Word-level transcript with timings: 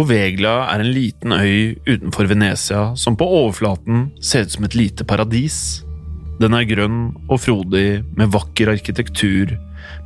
Poveglia 0.00 0.62
er 0.72 0.80
en 0.80 0.94
liten 0.94 1.34
øy 1.34 1.74
utenfor 1.84 2.24
Venezia 2.30 2.94
som 2.96 3.18
på 3.20 3.26
overflaten 3.26 4.06
ser 4.24 4.46
ut 4.46 4.54
som 4.54 4.64
et 4.64 4.76
lite 4.78 5.04
paradis. 5.04 5.82
Den 6.40 6.56
er 6.56 6.64
grønn 6.64 7.02
og 7.26 7.42
frodig 7.42 8.00
med 8.16 8.32
vakker 8.32 8.70
arkitektur, 8.72 9.52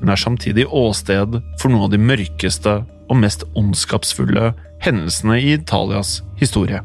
men 0.01 0.11
er 0.11 0.19
samtidig 0.19 0.67
åsted 0.67 1.39
for 1.63 1.71
noen 1.71 1.87
av 1.87 1.95
de 1.95 2.03
mørkeste 2.03 2.75
og 2.83 3.21
mest 3.23 3.47
ondskapsfulle 3.55 4.51
hendelsene 4.83 5.39
i 5.39 5.55
Italias 5.61 6.17
historie. 6.43 6.83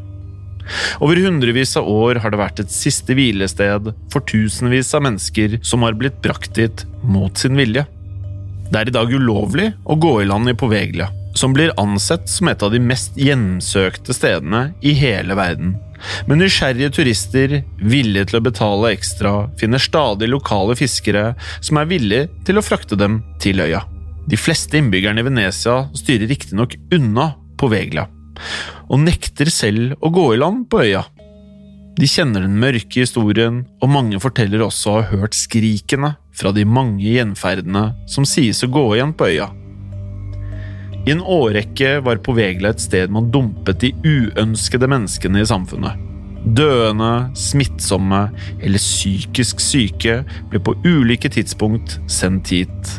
Over 1.02 1.18
hundrevis 1.26 1.74
av 1.82 1.90
år 1.90 2.22
har 2.22 2.30
det 2.30 2.44
vært 2.44 2.62
et 2.62 2.70
siste 2.70 3.18
hvilested 3.18 3.90
for 4.14 4.22
tusenvis 4.30 4.94
av 4.94 5.08
mennesker 5.08 5.58
som 5.66 5.82
har 5.88 5.98
blitt 5.98 6.22
brakt 6.22 6.54
dit 6.62 6.86
mot 7.02 7.34
sin 7.34 7.58
vilje. 7.58 7.88
Det 8.70 8.84
er 8.84 8.92
i 8.92 9.00
dag 9.02 9.10
ulovlig 9.10 9.72
å 9.90 9.98
gå 9.98 10.20
i 10.22 10.30
land 10.30 10.52
i 10.52 10.54
Poveglia, 10.54 11.10
som 11.38 11.54
blir 11.54 11.74
ansett 11.80 12.30
som 12.30 12.50
et 12.50 12.64
av 12.64 12.74
de 12.74 12.80
mest 12.82 13.18
hjemsøkte 13.20 14.16
stedene 14.16 14.70
i 14.82 14.96
hele 14.98 15.38
verden. 15.38 15.76
Men 16.28 16.40
nysgjerrige 16.40 16.94
turister, 16.96 17.56
villige 17.78 18.30
til 18.30 18.40
å 18.40 18.46
betale 18.46 18.94
ekstra, 18.96 19.34
finner 19.60 19.84
stadig 19.84 20.30
lokale 20.32 20.78
fiskere 20.80 21.34
som 21.60 21.80
er 21.82 21.90
villige 21.92 22.30
til 22.48 22.60
å 22.60 22.66
frakte 22.66 22.98
dem 23.00 23.22
til 23.44 23.62
øya. 23.64 23.84
De 24.30 24.38
fleste 24.40 24.78
innbyggerne 24.80 25.24
i 25.24 25.28
Venezia 25.28 25.82
styrer 25.98 26.30
riktignok 26.30 26.76
unna 26.96 27.34
på 27.60 27.70
Vegla, 27.72 28.06
og 28.88 29.02
nekter 29.04 29.50
selv 29.52 29.98
å 30.00 30.12
gå 30.14 30.28
i 30.36 30.42
land 30.42 30.68
på 30.72 30.84
øya. 30.86 31.04
De 32.00 32.08
kjenner 32.08 32.46
den 32.46 32.60
mørke 32.62 33.02
historien, 33.02 33.66
og 33.84 33.92
mange 33.92 34.20
forteller 34.24 34.62
også 34.64 34.92
å 34.92 35.00
ha 35.02 35.08
hørt 35.10 35.36
skrikene 35.36 36.14
fra 36.32 36.54
de 36.56 36.64
mange 36.64 37.04
gjenferdene 37.04 37.90
som 38.08 38.28
sies 38.28 38.64
å 38.64 38.72
gå 38.72 38.86
igjen 38.96 39.12
på 39.18 39.28
øya. 39.34 39.50
I 41.08 41.14
en 41.16 41.24
årrekke 41.24 42.00
var 42.06 42.20
Poveglia 42.26 42.74
et 42.74 42.84
sted 42.84 43.12
man 43.14 43.32
dumpet 43.34 43.82
de 43.82 43.94
uønskede 44.04 44.90
menneskene 44.92 45.42
i 45.42 45.48
samfunnet. 45.48 46.06
Døende, 46.56 47.30
smittsomme 47.36 48.22
eller 48.64 48.80
psykisk 48.80 49.60
syke 49.64 50.22
ble 50.52 50.62
på 50.64 50.76
ulike 50.86 51.32
tidspunkt 51.32 51.98
sendt 52.12 52.52
hit, 52.54 52.94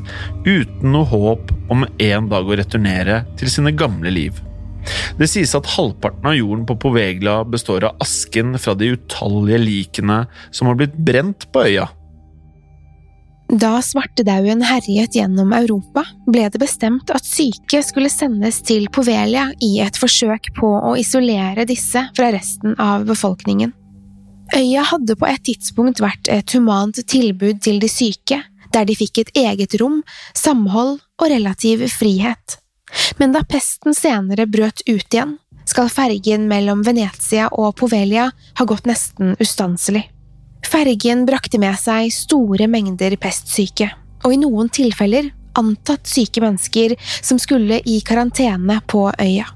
uten 0.45 0.93
noe 0.93 1.09
håp 1.09 1.53
om 1.73 1.87
en 1.89 2.29
dag 2.33 2.49
å 2.49 2.59
returnere 2.61 3.23
til 3.41 3.53
sine 3.53 3.73
gamle 3.73 4.13
liv. 4.13 4.43
Det 5.21 5.29
sies 5.29 5.53
at 5.57 5.69
halvparten 5.77 6.29
av 6.31 6.37
jorden 6.37 6.67
på 6.69 6.79
Povegla 6.81 7.41
består 7.49 7.85
av 7.89 8.01
asken 8.05 8.57
fra 8.61 8.75
de 8.79 8.95
utallige 8.97 9.61
likene 9.61 10.23
som 10.51 10.71
har 10.71 10.79
blitt 10.81 10.97
brent 10.97 11.49
på 11.53 11.67
øya. 11.69 11.89
Da 13.51 13.83
svartedauden 13.83 14.63
herjet 14.63 15.15
gjennom 15.15 15.53
Europa, 15.53 16.05
ble 16.31 16.45
det 16.55 16.59
bestemt 16.63 17.11
at 17.11 17.27
syke 17.27 17.81
skulle 17.83 18.11
sendes 18.13 18.61
til 18.63 18.87
Povelia 18.95 19.49
i 19.59 19.81
et 19.83 19.99
forsøk 19.99 20.53
på 20.55 20.71
å 20.71 20.93
isolere 21.01 21.65
disse 21.67 22.05
fra 22.15 22.29
resten 22.31 22.77
av 22.79 23.09
befolkningen. 23.09 23.73
Øya 24.55 24.85
hadde 24.93 25.17
på 25.19 25.27
et 25.27 25.43
tidspunkt 25.47 26.03
vært 26.03 26.31
et 26.31 26.55
humant 26.55 26.95
tilbud 26.95 27.59
til 27.67 27.83
de 27.83 27.91
syke, 27.91 28.39
der 28.71 28.87
de 28.87 28.95
fikk 28.95 29.19
et 29.25 29.35
eget 29.43 29.75
rom, 29.83 29.99
samhold 30.35 31.01
og 31.19 31.27
relativ 31.27 31.83
frihet. 31.91 32.61
Men 33.19 33.35
da 33.35 33.43
pesten 33.43 33.99
senere 33.99 34.47
brøt 34.47 34.85
ut 34.87 35.11
igjen, 35.11 35.39
skal 35.67 35.91
fergen 35.91 36.47
mellom 36.51 36.87
Venezia 36.87 37.51
og 37.51 37.75
Povelia 37.83 38.31
ha 38.31 38.67
gått 38.67 38.87
nesten 38.87 39.35
ustanselig. 39.43 40.07
Fergen 40.67 41.25
brakte 41.29 41.59
med 41.61 41.79
seg 41.81 42.11
store 42.15 42.69
mengder 42.71 43.17
pestsyke, 43.21 43.91
og 44.25 44.35
i 44.35 44.41
noen 44.41 44.69
tilfeller 44.73 45.31
antatt 45.59 46.07
syke 46.07 46.43
mennesker 46.43 46.95
som 47.21 47.41
skulle 47.41 47.81
i 47.85 48.01
karantene 48.07 48.81
på 48.87 49.09
øya. 49.11 49.49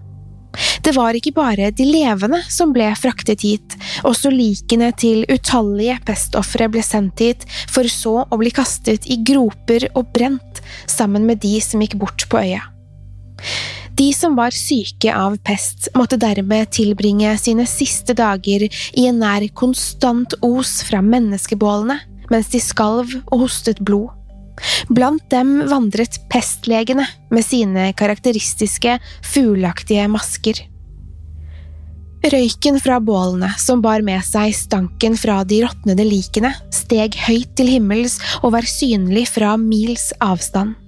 Det 0.85 0.93
var 0.95 1.17
ikke 1.17 1.33
bare 1.35 1.71
de 1.75 1.87
levende 1.89 2.39
som 2.53 2.73
ble 2.75 2.87
fraktet 2.99 3.43
hit, 3.43 3.77
også 4.07 4.31
likene 4.31 4.93
til 4.99 5.25
utallige 5.27 5.97
pestofre 6.07 6.69
ble 6.71 6.83
sendt 6.85 7.23
hit 7.25 7.47
for 7.73 7.89
så 7.91 8.21
å 8.23 8.39
bli 8.41 8.53
kastet 8.55 9.09
i 9.11 9.19
groper 9.27 9.89
og 9.95 10.13
brent 10.15 10.63
sammen 10.91 11.27
med 11.27 11.43
de 11.43 11.57
som 11.65 11.83
gikk 11.83 11.99
bort 12.01 12.29
på 12.31 12.43
øya. 12.45 12.63
De 13.95 14.09
som 14.13 14.35
var 14.35 14.51
syke 14.51 15.13
av 15.15 15.37
pest, 15.47 15.89
måtte 15.95 16.19
dermed 16.19 16.73
tilbringe 16.75 17.37
sine 17.39 17.67
siste 17.71 18.17
dager 18.19 18.67
i 18.67 19.07
en 19.07 19.21
nær 19.23 19.47
konstant 19.55 20.35
os 20.43 20.81
fra 20.89 20.99
menneskebålene, 21.05 22.01
mens 22.33 22.51
de 22.51 22.59
skalv 22.63 23.15
og 23.29 23.47
hostet 23.47 23.83
blod. 23.87 24.11
Blant 24.91 25.23
dem 25.31 25.61
vandret 25.71 26.19
pestlegene 26.31 27.07
med 27.31 27.47
sine 27.47 27.89
karakteristiske, 27.99 28.99
fugleaktige 29.23 30.07
masker. 30.11 30.63
Røyken 32.25 32.79
fra 32.81 33.01
bålene, 33.05 33.51
som 33.61 33.83
bar 33.85 34.03
med 34.03 34.25
seg 34.25 34.55
stanken 34.57 35.19
fra 35.21 35.43
de 35.45 35.61
råtnede 35.67 36.07
likene, 36.09 36.55
steg 36.73 37.19
høyt 37.27 37.53
til 37.59 37.69
himmels 37.77 38.17
og 38.41 38.55
var 38.57 38.67
synlig 38.67 39.29
fra 39.35 39.59
mils 39.61 40.09
avstand. 40.25 40.79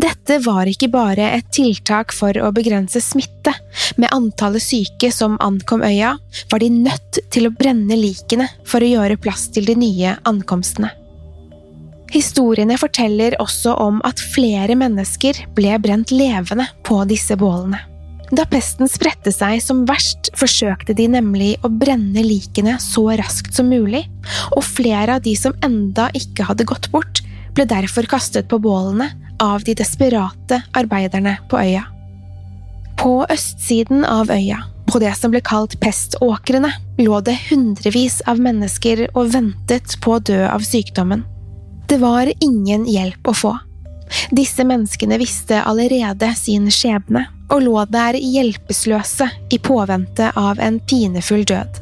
Dette 0.00 0.38
var 0.44 0.68
ikke 0.70 0.88
bare 0.92 1.32
et 1.36 1.48
tiltak 1.54 2.14
for 2.14 2.36
å 2.38 2.52
begrense 2.54 3.02
smitte. 3.02 3.52
Med 4.00 4.12
antallet 4.14 4.62
syke 4.64 5.10
som 5.12 5.36
ankom 5.42 5.82
øya, 5.86 6.14
var 6.50 6.62
de 6.62 6.70
nødt 6.70 7.20
til 7.32 7.48
å 7.48 7.54
brenne 7.54 7.98
likene 7.98 8.48
for 8.68 8.82
å 8.82 8.90
gjøre 8.94 9.20
plass 9.20 9.48
til 9.54 9.68
de 9.68 9.76
nye 9.78 10.16
ankomstene. 10.28 10.92
Historiene 12.10 12.74
forteller 12.80 13.36
også 13.42 13.76
om 13.78 14.00
at 14.06 14.18
flere 14.32 14.74
mennesker 14.78 15.44
ble 15.54 15.76
brent 15.82 16.10
levende 16.10 16.66
på 16.86 16.98
disse 17.10 17.36
bålene. 17.38 17.78
Da 18.30 18.44
pesten 18.46 18.86
spredte 18.90 19.32
seg 19.34 19.58
som 19.62 19.82
verst, 19.88 20.30
forsøkte 20.38 20.94
de 20.94 21.08
nemlig 21.10 21.56
å 21.66 21.70
brenne 21.70 22.22
likene 22.22 22.76
så 22.82 23.08
raskt 23.18 23.56
som 23.58 23.70
mulig, 23.70 24.04
og 24.54 24.62
flere 24.66 25.18
av 25.18 25.24
de 25.24 25.34
som 25.38 25.56
enda 25.66 26.08
ikke 26.14 26.46
hadde 26.46 26.66
gått 26.66 26.90
bort, 26.94 27.22
ble 27.54 27.66
derfor 27.66 28.06
kastet 28.10 28.46
på 28.50 28.60
bålene 28.62 29.10
av 29.40 29.64
de 29.64 29.74
desperate 29.74 30.62
arbeiderne 30.76 31.36
på 31.50 31.60
øya. 31.60 31.86
På 33.00 33.24
østsiden 33.32 34.04
av 34.04 34.30
øya, 34.30 34.62
på 34.92 35.00
det 35.00 35.14
som 35.16 35.32
ble 35.32 35.40
kalt 35.40 35.78
peståkrene, 35.80 36.72
lå 37.00 37.20
det 37.24 37.38
hundrevis 37.48 38.20
av 38.28 38.40
mennesker 38.42 39.06
og 39.14 39.32
ventet 39.34 39.96
på 40.04 40.18
å 40.18 40.22
dø 40.30 40.42
av 40.48 40.64
sykdommen. 40.66 41.24
Det 41.88 41.98
var 42.02 42.28
ingen 42.40 42.84
hjelp 42.86 43.30
å 43.30 43.34
få. 43.34 43.56
Disse 44.34 44.66
menneskene 44.66 45.18
visste 45.18 45.62
allerede 45.62 46.32
sin 46.38 46.68
skjebne 46.74 47.24
og 47.50 47.62
lå 47.64 47.84
der 47.90 48.18
hjelpeløse 48.18 49.28
i 49.50 49.58
påvente 49.58 50.30
av 50.38 50.60
en 50.62 50.78
pinefull 50.80 51.44
død. 51.46 51.80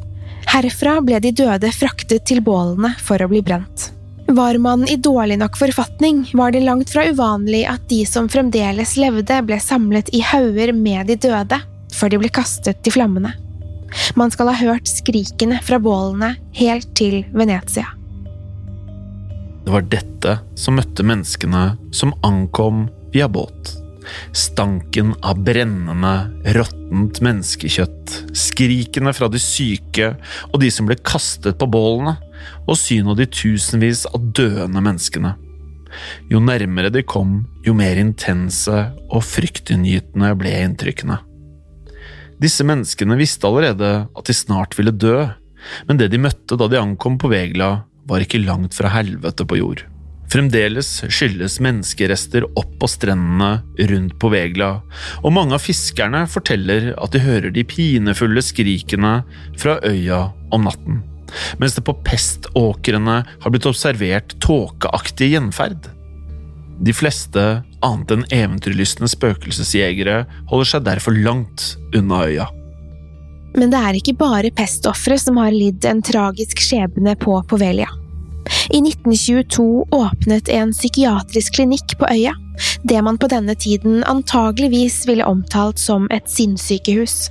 Herfra 0.49 0.99
ble 1.04 1.20
de 1.20 1.32
døde 1.37 1.72
fraktet 1.76 2.25
til 2.28 2.40
bålene 2.44 2.94
for 3.04 3.20
å 3.20 3.28
bli 3.28 3.43
brent. 3.44 3.90
Var 4.30 4.58
man 4.58 4.88
i 4.88 4.96
dårlig 4.96 5.38
nok 5.38 5.54
forfatning, 5.56 6.30
var 6.34 6.52
det 6.52 6.60
langt 6.60 6.90
fra 6.92 7.06
uvanlig 7.08 7.62
at 7.64 7.86
de 7.88 8.02
som 8.06 8.26
fremdeles 8.28 8.92
levde, 9.00 9.38
ble 9.48 9.56
samlet 9.56 10.10
i 10.12 10.20
hauger 10.20 10.75
med 10.76 11.08
de 11.08 11.16
døde, 11.16 11.56
før 11.96 12.12
de 12.12 12.19
ble 12.20 12.28
kastet 12.36 12.82
til 12.84 12.92
flammene. 12.98 13.32
Man 14.20 14.28
skal 14.28 14.50
ha 14.50 14.58
hørt 14.58 14.90
skrikene 14.90 15.62
fra 15.64 15.80
bålene 15.80 16.34
helt 16.60 16.92
til 16.98 17.22
Venezia. 17.32 17.88
Det 19.64 19.72
var 19.72 19.88
dette 19.96 20.36
som 20.60 20.76
møtte 20.76 21.08
menneskene 21.08 21.64
som 21.88 22.12
ankom 22.20 22.84
via 23.16 23.30
båt. 23.32 23.72
Stanken 24.36 25.16
av 25.25 25.40
brennende, 25.44 26.14
råttent 26.52 27.25
menneskekjøtt, 27.25 28.12
skrikene 28.36 29.16
fra 29.16 29.32
de 29.32 29.40
syke 29.40 30.14
og 30.52 30.60
de 30.60 30.69
som 30.72 30.88
ble 30.88 31.00
kastet 31.00 31.56
på 31.56 31.72
bålene, 31.72 32.19
og 32.68 32.78
synet 32.78 33.14
av 33.14 33.20
de 33.20 33.26
tusenvis 33.32 34.04
av 34.12 34.30
døende 34.36 34.82
menneskene. 34.84 35.34
Jo 36.28 36.40
nærmere 36.44 36.92
de 36.92 37.02
kom, 37.08 37.42
jo 37.64 37.74
mer 37.76 37.98
intense 38.00 38.76
og 39.08 39.24
fryktinngytende 39.24 40.34
ble 40.38 40.52
inntrykkene. 40.66 41.18
Disse 42.38 42.66
menneskene 42.66 43.16
visste 43.18 43.48
allerede 43.48 43.92
at 44.06 44.28
de 44.28 44.36
snart 44.36 44.76
ville 44.78 44.94
dø, 44.94 45.26
men 45.88 45.98
det 45.98 46.12
de 46.12 46.20
møtte 46.22 46.58
da 46.60 46.68
de 46.70 46.78
ankom 46.80 47.18
på 47.18 47.32
Vegla, 47.32 47.82
var 48.08 48.24
ikke 48.24 48.40
langt 48.44 48.76
fra 48.76 48.92
helvete 48.92 49.44
på 49.48 49.58
jord. 49.58 49.82
Fremdeles 50.28 50.88
skyldes 51.08 51.56
menneskerester 51.64 52.44
opp 52.60 52.74
på 52.80 52.88
strendene 52.90 53.62
rundt 53.90 54.16
på 54.20 54.30
Vegla, 54.32 54.70
og 55.24 55.32
mange 55.34 55.56
av 55.56 55.64
fiskerne 55.64 56.26
forteller 56.28 56.90
at 57.00 57.14
de 57.16 57.22
hører 57.24 57.52
de 57.52 57.64
pinefulle 57.68 58.44
skrikene 58.44 59.14
fra 59.60 59.78
øya 59.88 60.26
om 60.52 60.68
natten, 60.68 61.00
mens 61.60 61.76
det 61.76 61.84
på 61.86 61.96
peståkrene 62.06 63.20
har 63.28 63.54
blitt 63.54 63.69
observert 63.69 64.34
tåkeaktig 64.44 65.32
gjenferd. 65.34 65.90
De 66.78 66.94
fleste, 66.94 67.44
annet 67.82 68.12
enn 68.14 68.26
eventyrlystne 68.30 69.08
spøkelsesjegere, 69.10 70.22
holder 70.50 70.72
seg 70.72 70.86
derfor 70.86 71.16
langt 71.16 71.72
unna 71.96 72.22
øya. 72.28 72.48
Men 73.58 73.72
det 73.72 73.80
er 73.80 73.98
ikke 73.98 74.19
bare 74.20 74.52
pestofre 74.54 75.16
som 75.19 75.40
har 75.40 75.54
lidd 75.54 75.86
en 75.88 76.02
tragisk 76.04 76.60
skjebne 76.62 77.16
på 77.19 77.40
Povelia. 77.50 77.88
I 78.70 78.78
1922 78.80 79.88
åpnet 79.92 80.48
en 80.52 80.70
psykiatrisk 80.72 81.58
klinikk 81.58 81.96
på 81.98 82.08
øya, 82.12 82.34
det 82.82 83.00
man 83.04 83.19
på 83.19 83.28
denne 83.30 83.54
tiden 83.58 84.04
antageligvis 84.04 85.02
ville 85.08 85.26
omtalt 85.26 85.80
som 85.80 86.08
et 86.14 86.30
sinnssykehus. 86.30 87.28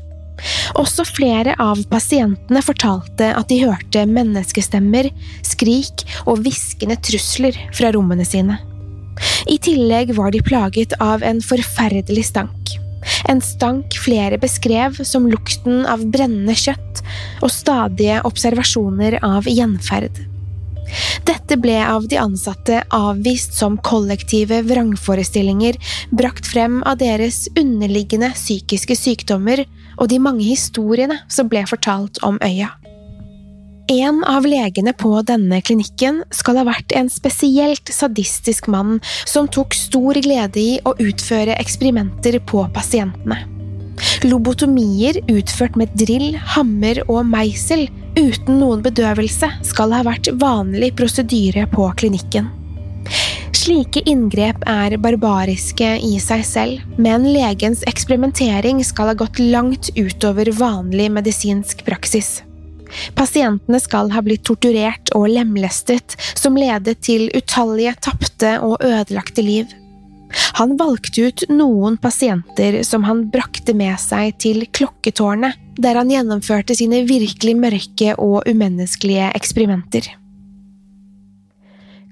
Også 0.77 1.05
flere 1.07 1.55
av 1.61 1.81
pasientene 1.91 2.61
fortalte 2.65 3.31
at 3.33 3.49
de 3.49 3.61
hørte 3.63 4.05
menneskestemmer, 4.09 5.09
skrik 5.45 6.05
og 6.25 6.43
hviskende 6.45 6.97
trusler 7.01 7.57
fra 7.75 7.93
rommene 7.95 8.25
sine. 8.27 8.59
I 9.49 9.57
tillegg 9.63 10.13
var 10.17 10.33
de 10.35 10.43
plaget 10.45 10.93
av 11.01 11.25
en 11.25 11.41
forferdelig 11.41 12.27
stank. 12.29 12.77
En 13.31 13.41
stank 13.41 13.95
flere 14.03 14.37
beskrev 14.41 14.99
som 15.07 15.27
lukten 15.31 15.85
av 15.89 16.03
brennende 16.11 16.55
kjøtt 16.57 17.03
og 17.41 17.53
stadige 17.53 18.21
observasjoner 18.27 19.19
av 19.25 19.47
gjenferd. 19.49 20.27
Dette 21.27 21.57
ble 21.59 21.75
av 21.83 22.05
de 22.07 22.19
ansatte 22.21 22.79
avvist 22.95 23.57
som 23.57 23.75
kollektive 23.83 24.61
vrangforestillinger 24.69 25.79
brakt 26.15 26.47
frem 26.47 26.79
av 26.87 26.99
deres 27.01 27.45
underliggende 27.59 28.31
psykiske 28.35 28.95
sykdommer 28.95 29.65
og 29.97 30.09
de 30.11 30.19
mange 30.21 30.45
historiene 30.45 31.19
som 31.31 31.49
ble 31.51 31.65
fortalt 31.69 32.21
om 32.25 32.39
øya. 32.45 32.71
En 33.88 34.19
av 34.27 34.44
legene 34.44 34.91
på 34.99 35.13
denne 35.23 35.61
klinikken 35.63 36.19
skal 36.35 36.59
ha 36.59 36.65
vært 36.67 36.91
en 36.99 37.07
spesielt 37.07 37.88
sadistisk 37.88 38.67
mann 38.67 38.97
som 39.23 39.47
tok 39.47 39.77
stor 39.77 40.19
glede 40.25 40.59
i 40.59 40.73
å 40.83 40.91
utføre 40.99 41.55
eksperimenter 41.55 42.35
på 42.49 42.65
pasientene. 42.75 43.45
Lobotomier 44.27 45.21
utført 45.31 45.79
med 45.79 45.95
drill, 45.97 46.35
hammer 46.35 46.99
og 47.07 47.23
meisel 47.31 47.88
uten 48.17 48.59
noen 48.59 48.83
bedøvelse 48.85 49.49
skal 49.65 49.95
ha 49.95 50.03
vært 50.05 50.29
vanlig 50.41 50.91
prosedyre 50.99 51.63
på 51.71 51.88
klinikken. 51.97 52.51
Slike 53.67 53.99
inngrep 54.07 54.61
er 54.63 54.93
barbariske 55.03 55.87
i 55.99 56.13
seg 56.23 56.43
selv, 56.47 56.83
men 56.95 57.25
legens 57.27 57.81
eksperimentering 57.89 58.77
skal 58.87 59.09
ha 59.11 59.15
gått 59.19 59.41
langt 59.43 59.89
utover 59.97 60.47
vanlig 60.55 61.09
medisinsk 61.11 61.81
praksis. 61.83 62.29
Pasientene 63.17 63.81
skal 63.83 64.13
ha 64.13 64.21
blitt 64.23 64.45
torturert 64.47 65.11
og 65.19 65.25
lemlestet, 65.33 66.15
som 66.31 66.55
ledet 66.55 67.01
til 67.03 67.25
utallige 67.35 67.91
tapte 68.07 68.53
og 68.63 68.77
ødelagte 68.87 69.43
liv. 69.43 69.73
Han 70.61 70.77
valgte 70.79 71.25
ut 71.27 71.43
noen 71.51 71.97
pasienter 71.99 72.77
som 72.87 73.03
han 73.03 73.25
brakte 73.33 73.75
med 73.75 73.99
seg 73.99 74.37
til 74.45 74.63
klokketårnet, 74.79 75.59
der 75.75 75.99
han 75.99 76.15
gjennomførte 76.15 76.79
sine 76.79 77.03
virkelig 77.11 77.57
mørke 77.59 78.15
og 78.15 78.47
umenneskelige 78.47 79.27
eksperimenter. 79.35 80.07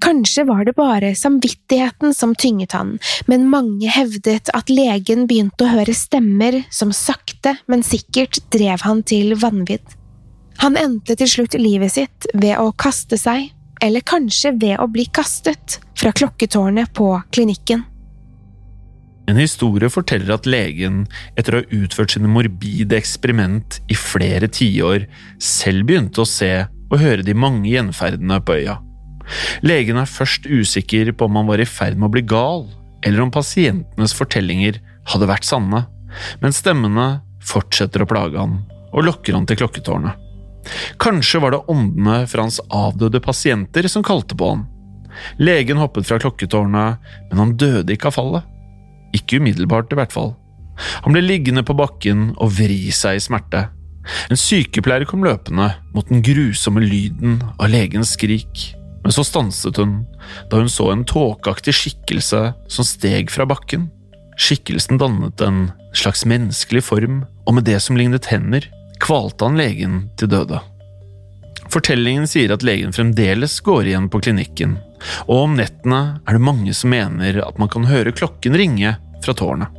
Kanskje 0.02 0.44
var 0.44 0.66
det 0.66 0.76
bare 0.78 1.16
samvittigheten 1.16 2.14
som 2.14 2.36
tynget 2.36 2.76
han, 2.76 2.98
men 3.26 3.48
mange 3.50 3.90
hevdet 3.90 4.52
at 4.54 4.70
legen 4.70 5.26
begynte 5.30 5.66
å 5.66 5.72
høre 5.72 5.96
stemmer 5.96 6.62
som 6.74 6.94
sakte, 6.94 7.56
men 7.72 7.86
sikkert 7.86 8.42
drev 8.54 8.84
han 8.86 9.04
til 9.08 9.36
vanvidd. 9.40 9.86
Han 10.64 10.78
endte 10.80 11.18
til 11.20 11.30
slutt 11.30 11.58
livet 11.60 11.96
sitt 11.96 12.28
ved 12.34 12.60
å 12.60 12.72
kaste 12.80 13.20
seg, 13.20 13.50
eller 13.84 14.06
kanskje 14.08 14.54
ved 14.56 14.80
å 14.80 14.88
bli 14.92 15.08
kastet, 15.12 15.80
fra 15.96 16.12
klokketårnet 16.16 16.94
på 16.96 17.10
klinikken. 17.36 17.84
En 19.26 19.40
historie 19.42 19.90
forteller 19.90 20.36
at 20.36 20.46
legen, 20.46 21.06
etter 21.40 21.56
å 21.56 21.62
ha 21.64 21.80
utført 21.80 22.14
sine 22.14 22.30
morbide 22.30 22.98
eksperiment 22.98 23.80
i 23.90 23.98
flere 23.98 24.50
tiår, 24.52 25.08
selv 25.42 25.90
begynte 25.90 26.22
å 26.22 26.30
se 26.30 26.52
og 26.92 27.00
høre 27.02 27.26
de 27.26 27.34
mange 27.34 27.72
gjenferdene 27.72 28.38
på 28.46 28.60
øya. 28.62 28.78
Legen 29.66 30.00
er 30.02 30.10
først 30.10 30.46
usikker 30.46 31.12
på 31.18 31.30
om 31.30 31.40
han 31.40 31.50
var 31.50 31.62
i 31.62 31.70
ferd 31.70 31.98
med 31.98 32.10
å 32.10 32.16
bli 32.16 32.26
gal, 32.30 32.68
eller 33.06 33.24
om 33.24 33.34
pasientenes 33.34 34.16
fortellinger 34.18 34.80
hadde 35.12 35.30
vært 35.30 35.48
sanne, 35.48 35.86
men 36.42 36.56
stemmene 36.56 37.08
fortsetter 37.46 38.04
å 38.04 38.10
plage 38.10 38.40
han 38.40 38.62
og 38.96 39.04
lokker 39.04 39.36
han 39.36 39.48
til 39.48 39.60
klokketårnet. 39.60 40.22
Kanskje 41.02 41.42
var 41.44 41.54
det 41.54 41.66
åndene 41.70 42.24
fra 42.30 42.46
hans 42.46 42.62
avdøde 42.74 43.22
pasienter 43.22 43.86
som 43.92 44.06
kalte 44.06 44.38
på 44.38 44.54
han. 44.54 44.64
Legen 45.38 45.80
hoppet 45.80 46.08
fra 46.08 46.18
klokketårnet, 46.22 47.04
men 47.30 47.42
han 47.42 47.54
døde 47.60 47.94
ikke 47.94 48.10
av 48.10 48.18
fallet. 48.18 48.48
Ikke 49.16 49.40
umiddelbart, 49.40 49.92
i 49.94 50.00
hvert 50.00 50.16
fall. 50.16 50.34
Han 51.06 51.16
ble 51.16 51.24
liggende 51.24 51.64
på 51.64 51.76
bakken 51.78 52.32
og 52.42 52.56
vri 52.58 52.90
seg 52.96 53.20
i 53.20 53.24
smerte. 53.24 53.68
En 54.30 54.40
sykepleier 54.40 55.06
kom 55.10 55.24
løpende 55.26 55.70
mot 55.96 56.10
den 56.10 56.24
grusomme 56.26 56.84
lyden 56.84 57.40
av 57.56 57.72
legens 57.74 58.14
skrik, 58.18 58.68
men 59.06 59.14
så 59.14 59.22
stanset 59.24 59.78
hun 59.78 60.00
da 60.50 60.58
hun 60.58 60.70
så 60.72 60.90
en 60.90 61.04
tåkeaktig 61.06 61.76
skikkelse 61.78 62.40
som 62.74 62.88
steg 62.90 63.30
fra 63.30 63.46
bakken. 63.46 63.84
Skikkelsen 64.42 64.98
dannet 64.98 65.42
en 65.46 65.68
slags 65.94 66.24
menneskelig 66.26 66.82
form, 66.88 67.20
og 67.46 67.54
med 67.54 67.68
det 67.70 67.78
som 67.86 68.00
lignet 68.00 68.26
hender, 68.32 68.66
kvalte 69.04 69.46
han 69.46 69.60
legen 69.62 70.00
til 70.18 70.32
døde. 70.34 70.58
Fortellingen 71.70 72.26
sier 72.30 72.50
at 72.56 72.66
legen 72.66 72.96
fremdeles 72.98 73.60
går 73.66 73.92
igjen 73.92 74.10
på 74.10 74.24
klinikken, 74.26 74.80
og 75.28 75.44
om 75.44 75.54
nettene 75.60 76.02
er 76.26 76.38
det 76.40 76.46
mange 76.48 76.74
som 76.74 76.90
mener 76.96 77.44
at 77.46 77.62
man 77.62 77.70
kan 77.70 77.86
høre 77.86 78.14
klokken 78.16 78.58
ringe 78.58 78.96
fra 79.22 79.36
tårnet. 79.38 79.70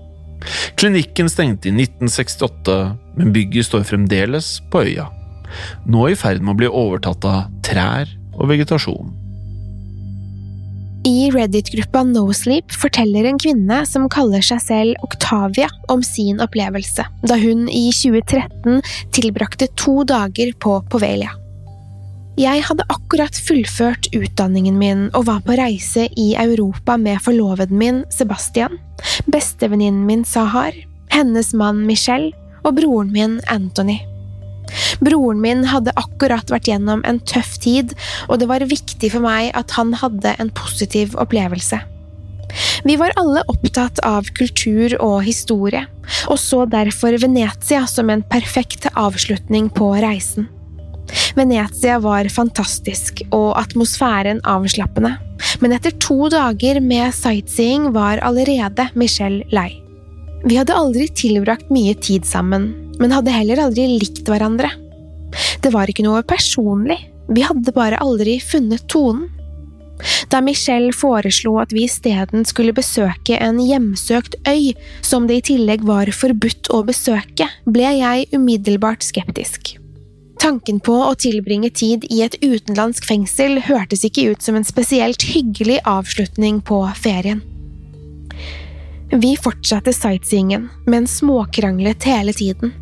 Klinikken 0.78 1.26
stengte 1.33 1.73
i 1.73 1.75
1968, 1.75 2.78
men 3.18 3.35
bygget 3.35 3.66
står 3.73 3.88
fremdeles 3.90 4.61
på 4.71 4.87
øya. 4.87 5.09
Nå 5.90 6.12
i 6.12 6.18
ferd 6.18 6.47
med 6.47 6.54
å 6.54 6.61
bli 6.62 6.71
overtatt 6.71 7.26
av 7.26 7.50
trær 7.66 8.14
og 8.36 8.50
vegetasjon. 8.52 9.14
I 11.06 11.30
Reddit-gruppa 11.30 12.02
Nosleep 12.02 12.72
forteller 12.74 13.28
en 13.28 13.38
kvinne 13.38 13.78
som 13.86 14.08
kaller 14.10 14.42
seg 14.42 14.58
selv 14.64 15.06
Octavia 15.06 15.68
om 15.92 16.02
sin 16.02 16.40
opplevelse 16.42 17.04
da 17.22 17.36
hun 17.38 17.68
i 17.70 17.84
2013 17.94 18.80
tilbrakte 19.14 19.68
to 19.78 20.00
dager 20.08 20.50
på 20.58 20.80
Povelia. 20.90 21.30
Jeg 22.36 22.64
hadde 22.66 22.84
akkurat 22.92 23.38
fullført 23.46 24.10
utdanningen 24.18 24.76
min 24.76 25.06
og 25.16 25.28
var 25.30 25.38
på 25.46 25.54
reise 25.56 26.08
i 26.18 26.26
Europa 26.36 26.98
med 27.00 27.22
forloveden 27.24 27.78
min 27.78 28.02
Sebastian, 28.12 28.74
bestevenninnen 29.30 30.02
min 30.10 30.26
Sahar, 30.26 30.74
hennes 31.14 31.54
mann 31.54 31.86
Michelle 31.86 32.34
og 32.66 32.76
broren 32.80 33.14
min 33.14 33.38
Anthony. 33.46 34.02
Broren 35.04 35.42
min 35.42 35.64
hadde 35.70 35.94
akkurat 35.99 36.50
vært 36.52 36.70
gjennom 36.70 37.04
en 37.06 37.20
tøff 37.28 37.56
tid, 37.62 37.94
og 38.28 38.40
det 38.40 38.49
var 38.50 38.64
viktig 38.66 39.12
for 39.12 39.25
meg 39.25 39.52
at 39.58 39.76
han 39.78 39.94
hadde 40.00 40.37
en 40.40 40.52
positiv 40.56 41.16
opplevelse. 41.20 41.82
Vi 42.87 42.96
var 42.96 43.14
alle 43.20 43.42
opptatt 43.50 44.00
av 44.06 44.28
kultur 44.37 44.94
og 45.02 45.23
historie, 45.26 45.85
og 46.30 46.38
så 46.40 46.64
derfor 46.70 47.16
Venezia 47.20 47.85
som 47.90 48.11
en 48.11 48.25
perfekt 48.26 48.87
avslutning 48.94 49.68
på 49.75 49.90
reisen. 50.02 50.49
Venezia 51.37 51.99
var 52.02 52.28
fantastisk 52.32 53.23
og 53.30 53.52
atmosfæren 53.61 54.40
avslappende, 54.49 55.14
men 55.62 55.75
etter 55.76 55.94
to 56.02 56.30
dager 56.32 56.80
med 56.82 57.14
sightseeing 57.14 57.90
var 57.94 58.23
allerede 58.26 58.88
Michelle 58.99 59.44
lei. 59.54 59.70
Vi 60.46 60.58
hadde 60.58 60.76
aldri 60.78 61.08
tilbrakt 61.11 61.70
mye 61.75 61.94
tid 61.99 62.26
sammen, 62.26 62.68
men 63.00 63.14
hadde 63.14 63.34
heller 63.34 63.62
aldri 63.66 63.86
likt 63.98 64.26
hverandre. 64.28 64.70
Det 65.62 65.72
var 65.74 65.90
ikke 65.90 66.06
noe 66.06 66.22
personlig, 66.26 66.98
vi 67.28 67.42
hadde 67.42 67.74
bare 67.74 67.98
aldri 68.02 68.38
funnet 68.40 68.86
tonen. 68.92 69.28
Da 70.28 70.42
Michelle 70.44 70.92
foreslo 70.92 71.54
at 71.62 71.72
vi 71.72 71.86
isteden 71.86 72.44
skulle 72.44 72.74
besøke 72.76 73.38
en 73.40 73.58
hjemsøkt 73.62 74.36
øy, 74.48 74.74
som 75.00 75.26
det 75.26 75.40
i 75.40 75.46
tillegg 75.52 75.86
var 75.88 76.10
forbudt 76.12 76.68
å 76.74 76.82
besøke, 76.84 77.48
ble 77.64 77.94
jeg 77.96 78.28
umiddelbart 78.36 79.06
skeptisk. 79.06 79.76
Tanken 80.36 80.82
på 80.84 80.92
å 81.06 81.14
tilbringe 81.16 81.70
tid 81.72 82.04
i 82.12 82.20
et 82.26 82.36
utenlandsk 82.42 83.06
fengsel 83.08 83.62
hørtes 83.64 84.04
ikke 84.04 84.34
ut 84.34 84.44
som 84.44 84.58
en 84.58 84.68
spesielt 84.68 85.24
hyggelig 85.32 85.80
avslutning 85.88 86.60
på 86.60 86.82
ferien. 87.00 87.40
Vi 89.16 89.36
fortsatte 89.40 89.94
sightseeingen, 89.96 90.68
men 90.84 91.06
småkranglet 91.08 92.04
hele 92.04 92.34
tiden. 92.36 92.74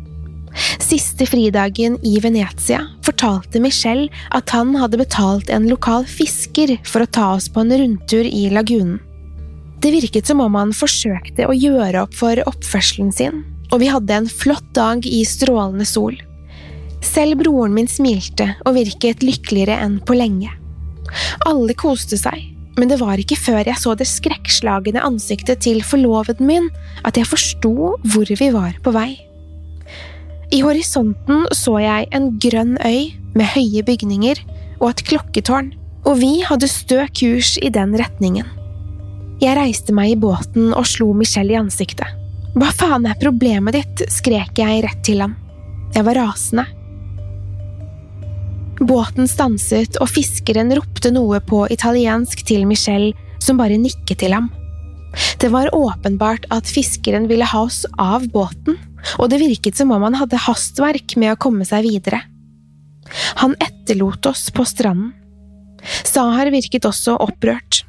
Siste 0.79 1.25
fridagen 1.27 1.97
i 2.05 2.19
Venezia 2.23 2.81
fortalte 3.05 3.59
Michelle 3.59 4.07
at 4.35 4.51
han 4.55 4.75
hadde 4.79 4.99
betalt 5.01 5.49
en 5.51 5.67
lokal 5.69 6.05
fisker 6.07 6.77
for 6.87 7.03
å 7.03 7.11
ta 7.17 7.31
oss 7.35 7.49
på 7.51 7.63
en 7.63 7.73
rundtur 7.75 8.23
i 8.27 8.47
lagunen. 8.53 9.01
Det 9.83 9.91
virket 9.93 10.25
som 10.25 10.39
om 10.41 10.55
han 10.57 10.71
forsøkte 10.73 11.45
å 11.45 11.53
gjøre 11.53 12.05
opp 12.05 12.15
for 12.17 12.39
oppførselen 12.49 13.11
sin, 13.13 13.43
og 13.69 13.83
vi 13.83 13.91
hadde 13.91 14.15
en 14.15 14.29
flott 14.31 14.65
dag 14.73 15.05
i 15.05 15.19
strålende 15.27 15.85
sol. 15.85 16.15
Selv 17.05 17.43
broren 17.43 17.75
min 17.75 17.89
smilte 17.91 18.53
og 18.65 18.79
virket 18.79 19.21
lykkeligere 19.25 19.77
enn 19.83 19.99
på 20.01 20.17
lenge. 20.17 20.49
Alle 21.45 21.75
koste 21.77 22.17
seg, 22.17 22.47
men 22.79 22.89
det 22.89 22.97
var 23.03 23.19
ikke 23.21 23.37
før 23.37 23.61
jeg 23.61 23.77
så 23.79 23.93
det 23.99 24.07
skrekkslagne 24.09 25.03
ansiktet 25.05 25.61
til 25.67 25.83
forloveden 25.85 26.49
min 26.49 26.71
at 27.05 27.19
jeg 27.19 27.29
forsto 27.29 27.75
hvor 28.09 28.31
vi 28.31 28.51
var 28.55 28.79
på 28.83 28.95
vei. 28.95 29.11
I 30.53 30.61
horisonten 30.61 31.47
så 31.55 31.79
jeg 31.81 32.09
en 32.13 32.29
grønn 32.41 32.75
øy 32.85 33.15
med 33.35 33.49
høye 33.55 33.81
bygninger 33.85 34.41
og 34.81 34.91
et 34.91 35.03
klokketårn, 35.07 35.71
og 36.05 36.19
vi 36.21 36.37
hadde 36.45 36.69
stø 36.69 37.01
kurs 37.17 37.55
i 37.57 37.71
den 37.73 37.95
retningen. 37.97 38.45
Jeg 39.41 39.57
reiste 39.57 39.95
meg 39.95 40.13
i 40.13 40.19
båten 40.19 40.71
og 40.71 40.85
slo 40.87 41.09
Michelle 41.17 41.55
i 41.55 41.59
ansiktet. 41.59 42.07
Hva 42.55 42.69
faen 42.71 43.07
er 43.09 43.19
problemet 43.19 43.75
ditt? 43.75 44.05
skrek 44.11 44.61
jeg 44.61 44.83
rett 44.85 45.01
til 45.03 45.23
ham. 45.25 45.35
Jeg 45.95 46.05
var 46.07 46.19
rasende. 46.21 46.63
Båten 48.79 49.27
stanset, 49.27 49.97
og 50.03 50.11
fiskeren 50.11 50.71
ropte 50.75 51.11
noe 51.15 51.39
på 51.43 51.63
italiensk 51.71 52.43
til 52.47 52.65
Michelle, 52.67 53.13
som 53.43 53.59
bare 53.59 53.79
nikket 53.79 54.19
til 54.23 54.35
ham. 54.35 54.49
Det 55.39 55.49
var 55.51 55.71
åpenbart 55.75 56.47
at 56.51 56.67
fiskeren 56.67 57.29
ville 57.31 57.47
ha 57.47 57.63
oss 57.67 57.83
av 57.99 58.27
båten, 58.33 58.75
og 59.19 59.29
det 59.31 59.41
virket 59.41 59.77
som 59.77 59.93
om 59.95 60.05
han 60.07 60.17
hadde 60.19 60.41
hastverk 60.47 61.17
med 61.21 61.33
å 61.33 61.39
komme 61.41 61.67
seg 61.67 61.85
videre. 61.87 62.21
Han 63.41 63.53
etterlot 63.61 64.25
oss 64.25 64.47
på 64.53 64.65
stranden. 64.65 65.13
Sahar 66.03 66.49
virket 66.53 66.87
også 66.89 67.17
opprørt. 67.21 67.83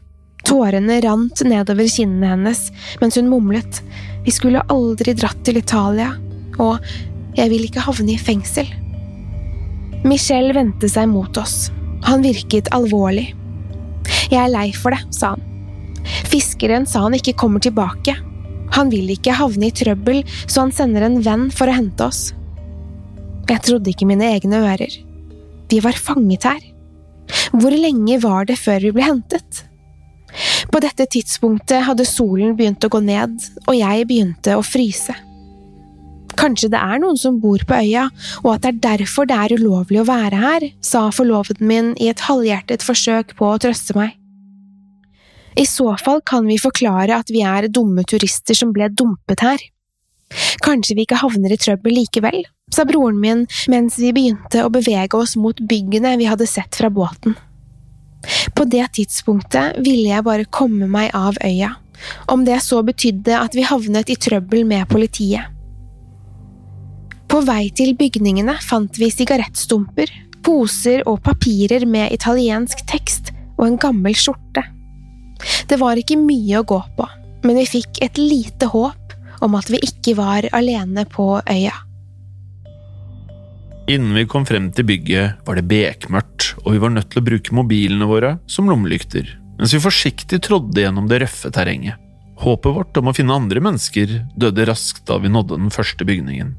Tårene 0.47 1.01
rant 1.03 1.41
nedover 1.49 1.89
kinnene 1.91 2.35
hennes 2.35 2.67
mens 3.01 3.17
hun 3.19 3.31
mumlet, 3.33 3.81
vi 4.27 4.35
skulle 4.35 4.63
aldri 4.71 5.15
dratt 5.17 5.41
til 5.47 5.59
Italia, 5.59 6.13
og 6.63 6.83
jeg 7.37 7.51
vil 7.53 7.67
ikke 7.67 7.85
havne 7.87 8.15
i 8.15 8.21
fengsel. 8.21 8.69
Michelle 10.07 10.55
vendte 10.55 10.91
seg 10.91 11.09
mot 11.11 11.41
oss. 11.41 11.71
Han 12.07 12.23
virket 12.23 12.71
alvorlig. 12.77 13.33
Jeg 14.31 14.39
er 14.45 14.53
lei 14.53 14.69
for 14.77 14.95
det, 14.95 15.03
sa 15.15 15.35
han. 15.35 15.43
Fiskeren 16.31 16.87
sa 16.87 17.03
han 17.07 17.17
ikke 17.19 17.35
kommer 17.39 17.63
tilbake. 17.63 18.15
Han 18.75 18.91
vil 18.91 19.13
ikke 19.15 19.37
havne 19.39 19.71
i 19.71 19.75
trøbbel, 19.75 20.23
så 20.47 20.67
han 20.67 20.75
sender 20.75 21.07
en 21.07 21.21
venn 21.25 21.49
for 21.55 21.71
å 21.71 21.77
hente 21.77 22.07
oss. 22.07 22.33
Jeg 23.47 23.63
trodde 23.63 23.93
ikke 23.93 24.09
mine 24.09 24.27
egne 24.35 24.59
ører. 24.67 24.97
Vi 25.71 25.79
var 25.83 25.99
fanget 25.99 26.47
her. 26.49 26.63
Hvor 27.55 27.75
lenge 27.75 28.19
var 28.23 28.47
det 28.49 28.59
før 28.59 28.83
vi 28.83 28.93
ble 28.95 29.07
hentet? 29.07 29.63
På 30.73 30.83
dette 30.83 31.07
tidspunktet 31.11 31.87
hadde 31.87 32.07
solen 32.09 32.57
begynt 32.59 32.85
å 32.85 32.91
gå 32.93 33.01
ned, 33.05 33.39
og 33.67 33.79
jeg 33.79 34.09
begynte 34.11 34.59
å 34.59 34.67
fryse. 34.67 35.15
Kanskje 36.37 36.69
det 36.75 36.81
er 36.83 37.01
noen 37.01 37.17
som 37.17 37.39
bor 37.41 37.63
på 37.65 37.79
øya, 37.81 38.11
og 38.43 38.51
at 38.57 38.67
det 38.67 38.73
er 38.73 38.83
derfor 38.99 39.29
det 39.29 39.39
er 39.41 39.57
ulovlig 39.57 40.03
å 40.03 40.09
være 40.09 40.43
her, 40.43 40.69
sa 40.85 41.07
forloveden 41.15 41.71
min 41.71 41.95
i 41.97 42.11
et 42.13 42.27
halvhjertet 42.27 42.85
forsøk 42.85 43.37
på 43.39 43.55
å 43.55 43.61
trøste 43.63 43.97
meg. 43.97 44.19
I 45.57 45.65
så 45.67 45.97
fall 46.05 46.21
kan 46.27 46.47
vi 46.47 46.59
forklare 46.61 47.17
at 47.17 47.33
vi 47.33 47.41
er 47.47 47.71
dumme 47.73 48.05
turister 48.05 48.57
som 48.57 48.75
ble 48.77 48.91
dumpet 48.93 49.41
her. 49.41 49.63
Kanskje 50.65 50.97
vi 50.99 51.07
ikke 51.07 51.21
havner 51.23 51.55
i 51.55 51.59
trøbbel 51.61 51.95
likevel, 52.01 52.43
sa 52.75 52.85
broren 52.85 53.19
min 53.23 53.45
mens 53.73 53.97
vi 54.03 54.13
begynte 54.13 54.65
å 54.67 54.73
bevege 54.75 55.17
oss 55.17 55.37
mot 55.41 55.61
byggene 55.71 56.17
vi 56.21 56.29
hadde 56.29 56.49
sett 56.51 56.77
fra 56.77 56.91
båten. 56.93 57.37
På 58.57 58.67
det 58.69 58.85
tidspunktet 58.99 59.79
ville 59.87 60.11
jeg 60.11 60.27
bare 60.27 60.49
komme 60.51 60.89
meg 60.91 61.15
av 61.15 61.39
øya, 61.47 61.77
om 62.33 62.45
det 62.45 62.59
så 62.65 62.83
betydde 62.85 63.39
at 63.39 63.55
vi 63.57 63.65
havnet 63.65 64.11
i 64.13 64.19
trøbbel 64.19 64.67
med 64.69 64.89
politiet. 64.91 65.53
På 67.27 67.41
vei 67.47 67.71
til 67.75 67.97
bygningene 67.99 68.59
fant 68.63 68.99
vi 69.01 69.09
sigarettstumper, 69.11 70.11
poser 70.47 71.03
og 71.11 71.23
papirer 71.27 71.87
med 71.91 72.13
italiensk 72.15 72.85
tekst 72.87 73.33
og 73.57 73.67
en 73.71 73.79
gammel 73.83 74.15
skjorte. 74.15 74.63
Det 75.69 75.79
var 75.81 75.99
ikke 75.99 76.19
mye 76.21 76.61
å 76.61 76.67
gå 76.67 76.79
på, 76.97 77.09
men 77.45 77.59
vi 77.61 77.67
fikk 77.79 78.01
et 78.05 78.21
lite 78.21 78.71
håp 78.73 79.17
om 79.45 79.57
at 79.59 79.69
vi 79.71 79.81
ikke 79.85 80.17
var 80.19 80.49
alene 80.57 81.05
på 81.11 81.37
øya. 81.43 81.75
Innen 83.87 84.17
vi 84.19 84.27
kom 84.27 84.47
frem 84.47 84.73
til 84.75 84.87
bygget, 84.89 85.45
var 85.47 85.59
det 85.59 85.69
bekmørkt, 85.71 86.57
og 86.65 86.73
vi 86.75 86.81
var 86.83 86.91
nødt 86.91 87.13
til 87.13 87.23
å 87.23 87.27
bruke 87.29 87.55
mobilene 87.55 88.09
våre 88.11 88.33
som 88.51 88.67
lommelykter, 88.67 89.29
mens 89.61 89.75
vi 89.77 89.83
forsiktig 89.83 90.41
trådde 90.43 90.83
gjennom 90.83 91.07
det 91.11 91.21
røffe 91.23 91.53
terrenget. 91.55 92.01
Håpet 92.43 92.75
vårt 92.75 92.99
om 92.99 93.09
å 93.09 93.15
finne 93.17 93.37
andre 93.39 93.63
mennesker 93.63 94.19
døde 94.37 94.67
raskt 94.69 95.07
da 95.09 95.21
vi 95.23 95.31
nådde 95.33 95.61
den 95.61 95.73
første 95.73 96.05
bygningen. 96.05 96.57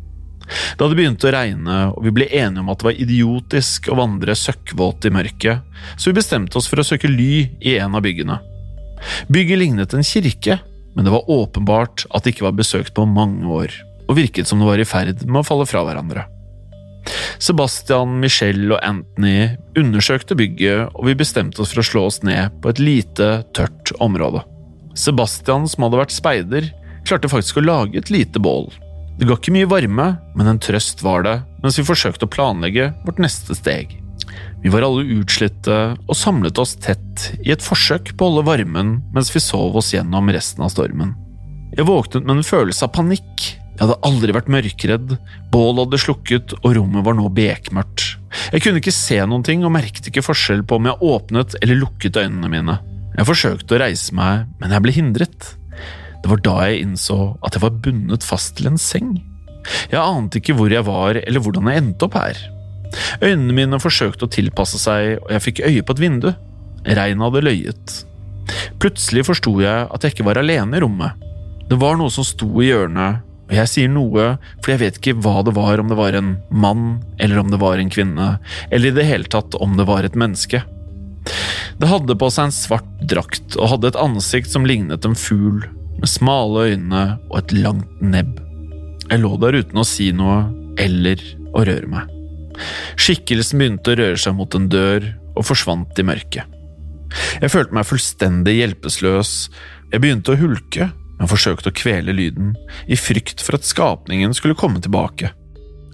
Det 0.48 0.80
hadde 0.80 0.96
begynt 0.96 1.26
å 1.28 1.34
regne, 1.36 1.78
og 1.92 2.06
vi 2.08 2.14
ble 2.16 2.30
enige 2.32 2.64
om 2.64 2.72
at 2.72 2.80
det 2.80 2.88
var 2.88 3.02
idiotisk 3.04 3.90
å 3.92 3.98
vandre 4.00 4.36
søkkvåt 4.38 5.10
i 5.10 5.12
mørket, 5.14 5.82
så 6.00 6.10
vi 6.10 6.18
bestemte 6.22 6.58
oss 6.58 6.70
for 6.72 6.80
å 6.80 6.88
søke 6.88 7.12
ly 7.12 7.32
i 7.60 7.76
en 7.76 7.98
av 7.98 8.06
byggene. 8.08 8.40
Bygget 9.32 9.62
lignet 9.62 9.94
en 9.94 10.06
kirke, 10.06 10.60
men 10.96 11.06
det 11.06 11.14
var 11.14 11.30
åpenbart 11.30 12.08
at 12.10 12.24
det 12.24 12.36
ikke 12.36 12.48
var 12.48 12.58
besøkt 12.58 12.96
på 12.98 13.06
mange 13.10 13.46
år, 13.46 13.76
og 14.08 14.18
virket 14.18 14.50
som 14.50 14.62
det 14.62 14.70
var 14.70 14.82
i 14.82 14.88
ferd 14.88 15.24
med 15.28 15.44
å 15.44 15.48
falle 15.48 15.68
fra 15.70 15.84
hverandre. 15.86 16.26
Sebastian, 17.40 18.18
Michelle 18.20 18.74
og 18.74 18.82
Anthony 18.84 19.54
undersøkte 19.80 20.36
bygget, 20.38 20.90
og 20.96 21.08
vi 21.08 21.16
bestemte 21.18 21.62
oss 21.64 21.72
for 21.74 21.84
å 21.84 21.88
slå 21.88 22.06
oss 22.10 22.20
ned 22.26 22.58
på 22.64 22.74
et 22.74 22.82
lite, 22.82 23.30
tørt 23.56 23.94
område. 24.04 24.42
Sebastian, 24.98 25.68
som 25.70 25.86
hadde 25.86 26.02
vært 26.02 26.16
speider, 26.16 26.72
klarte 27.08 27.32
faktisk 27.32 27.62
å 27.62 27.66
lage 27.68 28.02
et 28.02 28.12
lite 28.12 28.42
bål. 28.44 28.72
Det 29.18 29.30
ga 29.30 29.38
ikke 29.38 29.54
mye 29.56 29.70
varme, 29.70 30.10
men 30.38 30.50
en 30.50 30.60
trøst 30.62 31.02
var 31.06 31.24
det 31.26 31.40
mens 31.64 31.78
vi 31.80 31.86
forsøkte 31.88 32.28
å 32.28 32.34
planlegge 32.34 32.92
vårt 33.06 33.22
neste 33.22 33.56
steg. 33.58 33.96
Vi 34.68 34.72
var 34.74 34.84
alle 34.84 35.06
utslitte 35.16 35.76
og 35.96 36.18
samlet 36.20 36.60
oss 36.60 36.74
tett 36.84 37.30
i 37.40 37.54
et 37.54 37.64
forsøk 37.64 38.10
på 38.20 38.26
å 38.26 38.28
holde 38.34 38.42
varmen 38.50 38.90
mens 39.16 39.30
vi 39.32 39.40
sov 39.40 39.78
oss 39.80 39.94
gjennom 39.94 40.28
resten 40.36 40.66
av 40.66 40.74
stormen. 40.74 41.14
Jeg 41.72 41.86
våknet 41.88 42.26
med 42.28 42.42
en 42.42 42.44
følelse 42.44 42.84
av 42.84 42.92
panikk. 42.98 43.46
Jeg 43.48 43.80
hadde 43.80 43.96
aldri 44.10 44.36
vært 44.36 44.50
mørkredd, 44.52 45.14
bålet 45.54 45.86
hadde 45.86 46.00
slukket 46.04 46.56
og 46.58 46.68
rommet 46.76 47.06
var 47.08 47.16
nå 47.16 47.30
bekmørkt. 47.38 48.10
Jeg 48.52 48.66
kunne 48.66 48.82
ikke 48.84 48.96
se 48.98 49.22
noen 49.24 49.48
ting 49.48 49.64
og 49.64 49.72
merket 49.78 50.12
ikke 50.12 50.26
forskjell 50.28 50.66
på 50.68 50.82
om 50.82 50.92
jeg 50.92 51.12
åpnet 51.14 51.56
eller 51.62 51.82
lukket 51.86 52.20
øynene 52.20 52.52
mine. 52.52 52.78
Jeg 53.16 53.30
forsøkte 53.32 53.80
å 53.80 53.82
reise 53.86 54.20
meg, 54.20 54.52
men 54.60 54.76
jeg 54.76 54.84
ble 54.84 54.98
hindret. 55.00 55.50
Det 56.20 56.34
var 56.34 56.44
da 56.44 56.58
jeg 56.68 56.84
innså 56.90 57.22
at 57.40 57.56
jeg 57.56 57.64
var 57.64 57.80
bundet 57.88 58.28
fast 58.34 58.58
til 58.60 58.68
en 58.74 58.84
seng. 58.90 59.16
Jeg 59.88 60.04
ante 60.04 60.44
ikke 60.44 60.60
hvor 60.60 60.76
jeg 60.76 60.84
var 60.92 61.24
eller 61.24 61.48
hvordan 61.48 61.72
jeg 61.72 61.86
endte 61.86 62.12
opp 62.12 62.20
her. 62.20 62.46
Øynene 63.22 63.56
mine 63.56 63.80
forsøkte 63.82 64.28
å 64.28 64.32
tilpasse 64.32 64.80
seg, 64.82 65.18
og 65.24 65.32
jeg 65.34 65.46
fikk 65.46 65.64
øye 65.68 65.86
på 65.86 65.96
et 65.96 66.04
vindu. 66.04 66.30
Regnet 66.88 67.26
hadde 67.26 67.46
løyet. 67.46 67.96
Plutselig 68.82 69.26
forsto 69.28 69.58
jeg 69.62 69.88
at 69.92 70.04
jeg 70.04 70.16
ikke 70.16 70.28
var 70.30 70.40
alene 70.42 70.78
i 70.78 70.84
rommet. 70.84 71.26
Det 71.68 71.80
var 71.80 71.98
noe 72.00 72.14
som 72.14 72.24
sto 72.24 72.48
i 72.64 72.70
hjørnet, 72.70 73.24
og 73.48 73.56
jeg 73.56 73.72
sier 73.72 73.92
noe, 73.92 74.26
for 74.60 74.74
jeg 74.74 74.82
vet 74.82 74.98
ikke 75.00 75.18
hva 75.24 75.42
det 75.48 75.54
var, 75.56 75.80
om 75.80 75.92
det 75.92 75.98
var 76.00 76.16
en 76.16 76.34
mann, 76.52 76.88
eller 77.20 77.42
om 77.42 77.52
det 77.52 77.60
var 77.62 77.80
en 77.80 77.92
kvinne, 77.92 78.34
eller 78.72 78.92
i 78.92 78.96
det 78.96 79.08
hele 79.08 79.32
tatt 79.32 79.56
om 79.60 79.78
det 79.80 79.88
var 79.88 80.08
et 80.08 80.18
menneske. 80.20 80.64
Det 81.78 81.92
hadde 81.92 82.18
på 82.20 82.30
seg 82.34 82.50
en 82.50 82.56
svart 82.56 82.90
drakt 83.12 83.58
og 83.60 83.72
hadde 83.74 83.92
et 83.92 84.00
ansikt 84.02 84.52
som 84.52 84.68
lignet 84.68 85.06
en 85.06 85.16
fugl, 85.18 85.64
med 85.98 86.12
smale 86.12 86.68
øyne 86.72 87.06
og 87.30 87.40
et 87.42 87.56
langt 87.58 88.04
nebb. 88.04 88.38
Jeg 89.08 89.24
lå 89.24 89.34
der 89.42 89.60
uten 89.62 89.82
å 89.82 89.88
si 89.88 90.12
noe 90.16 90.44
eller 90.82 91.22
å 91.56 91.64
røre 91.68 91.90
meg. 91.90 92.17
Skikkelsen 93.00 93.62
begynte 93.62 93.94
å 93.94 94.00
røre 94.00 94.20
seg 94.22 94.36
mot 94.38 94.56
en 94.58 94.70
dør 94.72 95.10
og 95.38 95.46
forsvant 95.48 96.00
i 96.00 96.06
mørket. 96.08 96.54
Jeg 97.42 97.54
følte 97.54 97.76
meg 97.78 97.88
fullstendig 97.88 98.58
hjelpeløs, 98.58 99.34
jeg 99.94 100.04
begynte 100.04 100.34
å 100.34 100.40
hulke, 100.40 100.90
men 101.18 101.32
forsøkte 101.32 101.72
å 101.72 101.76
kvele 101.78 102.14
lyden, 102.14 102.54
i 102.86 102.98
frykt 103.00 103.42
for 103.44 103.58
at 103.58 103.68
skapningen 103.68 104.36
skulle 104.38 104.58
komme 104.60 104.82
tilbake. 104.84 105.32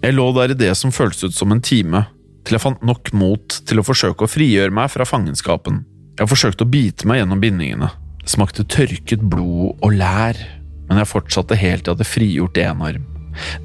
Jeg 0.03 0.17
lå 0.17 0.25
der 0.35 0.51
i 0.51 0.59
det 0.59 0.73
som 0.75 0.91
føltes 0.91 1.23
ut 1.23 1.37
som 1.37 1.53
en 1.53 1.63
time, 1.63 2.05
til 2.43 2.57
jeg 2.57 2.65
fant 2.65 2.81
nok 2.83 3.13
mot 3.15 3.59
til 3.67 3.79
å 3.79 3.85
forsøke 3.87 4.25
å 4.25 4.31
frigjøre 4.31 4.73
meg 4.75 4.91
fra 4.91 5.07
fangenskapen. 5.07 5.85
Jeg 6.19 6.29
forsøkte 6.29 6.65
å 6.65 6.69
bite 6.73 7.07
meg 7.07 7.21
gjennom 7.21 7.39
bindingene. 7.39 7.87
Det 8.23 8.33
smakte 8.33 8.67
tørket 8.67 9.23
blod 9.31 9.79
og 9.79 9.95
lær, 9.95 10.37
men 10.89 10.99
jeg 10.99 11.11
fortsatte 11.11 11.57
helt 11.59 11.85
til 11.85 11.93
jeg 11.93 11.97
hadde 11.97 12.09
frigjort 12.09 12.59
én 12.59 12.83
arm. 12.89 13.12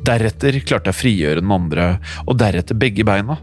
Deretter 0.07 0.59
klarte 0.65 0.91
jeg 0.91 0.97
å 0.97 1.01
frigjøre 1.01 1.45
den 1.45 1.55
andre, 1.55 1.89
og 2.27 2.39
deretter 2.41 2.79
begge 2.79 3.07
beina. 3.07 3.39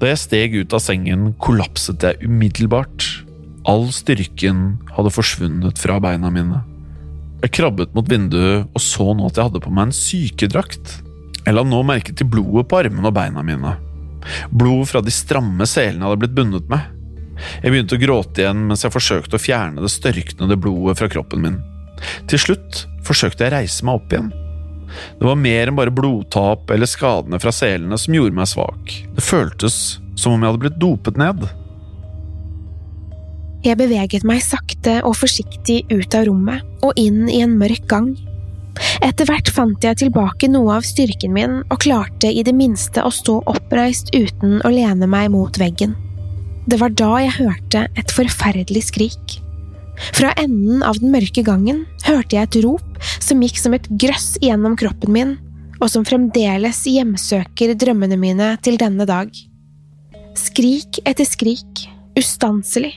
Da 0.00 0.10
jeg 0.10 0.22
steg 0.22 0.56
ut 0.56 0.76
av 0.76 0.82
sengen, 0.84 1.32
kollapset 1.42 2.04
jeg 2.06 2.28
umiddelbart. 2.28 3.06
All 3.66 3.88
styrken 3.94 4.76
hadde 4.94 5.12
forsvunnet 5.14 5.80
fra 5.80 5.98
beina 6.02 6.30
mine. 6.32 6.62
Jeg 7.42 7.52
krabbet 7.58 7.92
mot 7.96 8.06
vinduet 8.08 8.70
og 8.70 8.82
så 8.82 9.10
nå 9.14 9.26
at 9.28 9.36
jeg 9.36 9.50
hadde 9.50 9.62
på 9.64 9.72
meg 9.74 9.88
en 9.88 9.96
sykedrakt. 9.96 11.00
Jeg 11.42 11.54
la 11.54 11.62
nå 11.66 11.82
merke 11.86 12.14
til 12.16 12.28
blodet 12.30 12.66
på 12.70 12.80
armene 12.80 13.10
og 13.10 13.16
beina 13.16 13.42
mine. 13.46 13.76
Blod 14.50 14.86
fra 14.90 15.02
de 15.04 15.12
stramme 15.14 15.66
selene 15.68 16.06
hadde 16.06 16.22
blitt 16.22 16.34
bundet 16.36 16.70
med. 16.70 16.92
Jeg 17.60 17.72
begynte 17.72 17.98
å 17.98 18.00
gråte 18.00 18.42
igjen 18.42 18.64
mens 18.70 18.86
jeg 18.86 18.94
forsøkte 18.94 19.36
å 19.36 19.42
fjerne 19.42 19.84
det 19.84 19.92
størknede 19.92 20.58
blodet 20.58 20.96
fra 20.98 21.10
kroppen 21.12 21.44
min. 21.44 21.60
Til 22.30 22.40
slutt 22.40 22.86
forsøkte 23.06 23.44
jeg 23.44 23.52
å 23.52 23.56
reise 23.58 23.86
meg 23.86 24.00
opp 24.00 24.14
igjen. 24.14 24.32
Det 25.18 25.26
var 25.26 25.38
mer 25.40 25.70
enn 25.70 25.78
bare 25.78 25.94
blodtap 25.94 26.70
eller 26.70 26.88
skadene 26.90 27.40
fra 27.42 27.52
selene 27.54 27.98
som 28.00 28.16
gjorde 28.16 28.36
meg 28.36 28.50
svak. 28.50 28.96
Det 29.16 29.24
føltes 29.24 29.98
som 30.16 30.34
om 30.34 30.42
jeg 30.42 30.52
hadde 30.52 30.64
blitt 30.64 30.80
dopet 30.82 31.20
ned. 31.20 31.46
Jeg 33.66 33.80
beveget 33.80 34.24
meg 34.28 34.44
sakte 34.44 35.00
og 35.06 35.16
forsiktig 35.18 35.82
ut 35.90 36.14
av 36.14 36.28
rommet 36.28 36.84
og 36.86 36.98
inn 37.00 37.24
i 37.26 37.40
en 37.42 37.56
mørk 37.58 37.88
gang. 37.90 38.12
Etter 39.02 39.28
hvert 39.28 39.48
fant 39.52 39.84
jeg 39.84 39.98
tilbake 40.02 40.48
noe 40.52 40.76
av 40.76 40.86
styrken 40.86 41.32
min 41.34 41.62
og 41.64 41.80
klarte 41.82 42.30
i 42.30 42.44
det 42.46 42.54
minste 42.54 43.02
å 43.02 43.12
stå 43.12 43.40
oppreist 43.48 44.12
uten 44.14 44.60
å 44.62 44.72
lene 44.72 45.08
meg 45.10 45.32
mot 45.34 45.58
veggen. 45.58 45.96
Det 46.66 46.78
var 46.82 46.94
da 46.98 47.12
jeg 47.22 47.36
hørte 47.40 47.84
et 47.98 48.14
forferdelig 48.14 48.88
skrik. 48.88 49.38
Fra 50.16 50.32
enden 50.36 50.82
av 50.84 50.98
den 51.00 51.12
mørke 51.14 51.42
gangen 51.46 51.84
hørte 52.06 52.36
jeg 52.36 52.48
et 52.48 52.60
rop 52.64 53.00
som 53.20 53.42
gikk 53.42 53.60
som 53.60 53.76
et 53.76 53.88
grøss 54.00 54.34
gjennom 54.42 54.76
kroppen 54.78 55.12
min, 55.14 55.34
og 55.80 55.90
som 55.92 56.06
fremdeles 56.08 56.82
hjemsøker 56.88 57.74
drømmene 57.78 58.18
mine 58.20 58.54
til 58.64 58.78
denne 58.80 59.08
dag. 59.08 59.32
Skrik 60.36 61.00
etter 61.04 61.28
skrik, 61.28 61.86
ustanselig. 62.16 62.94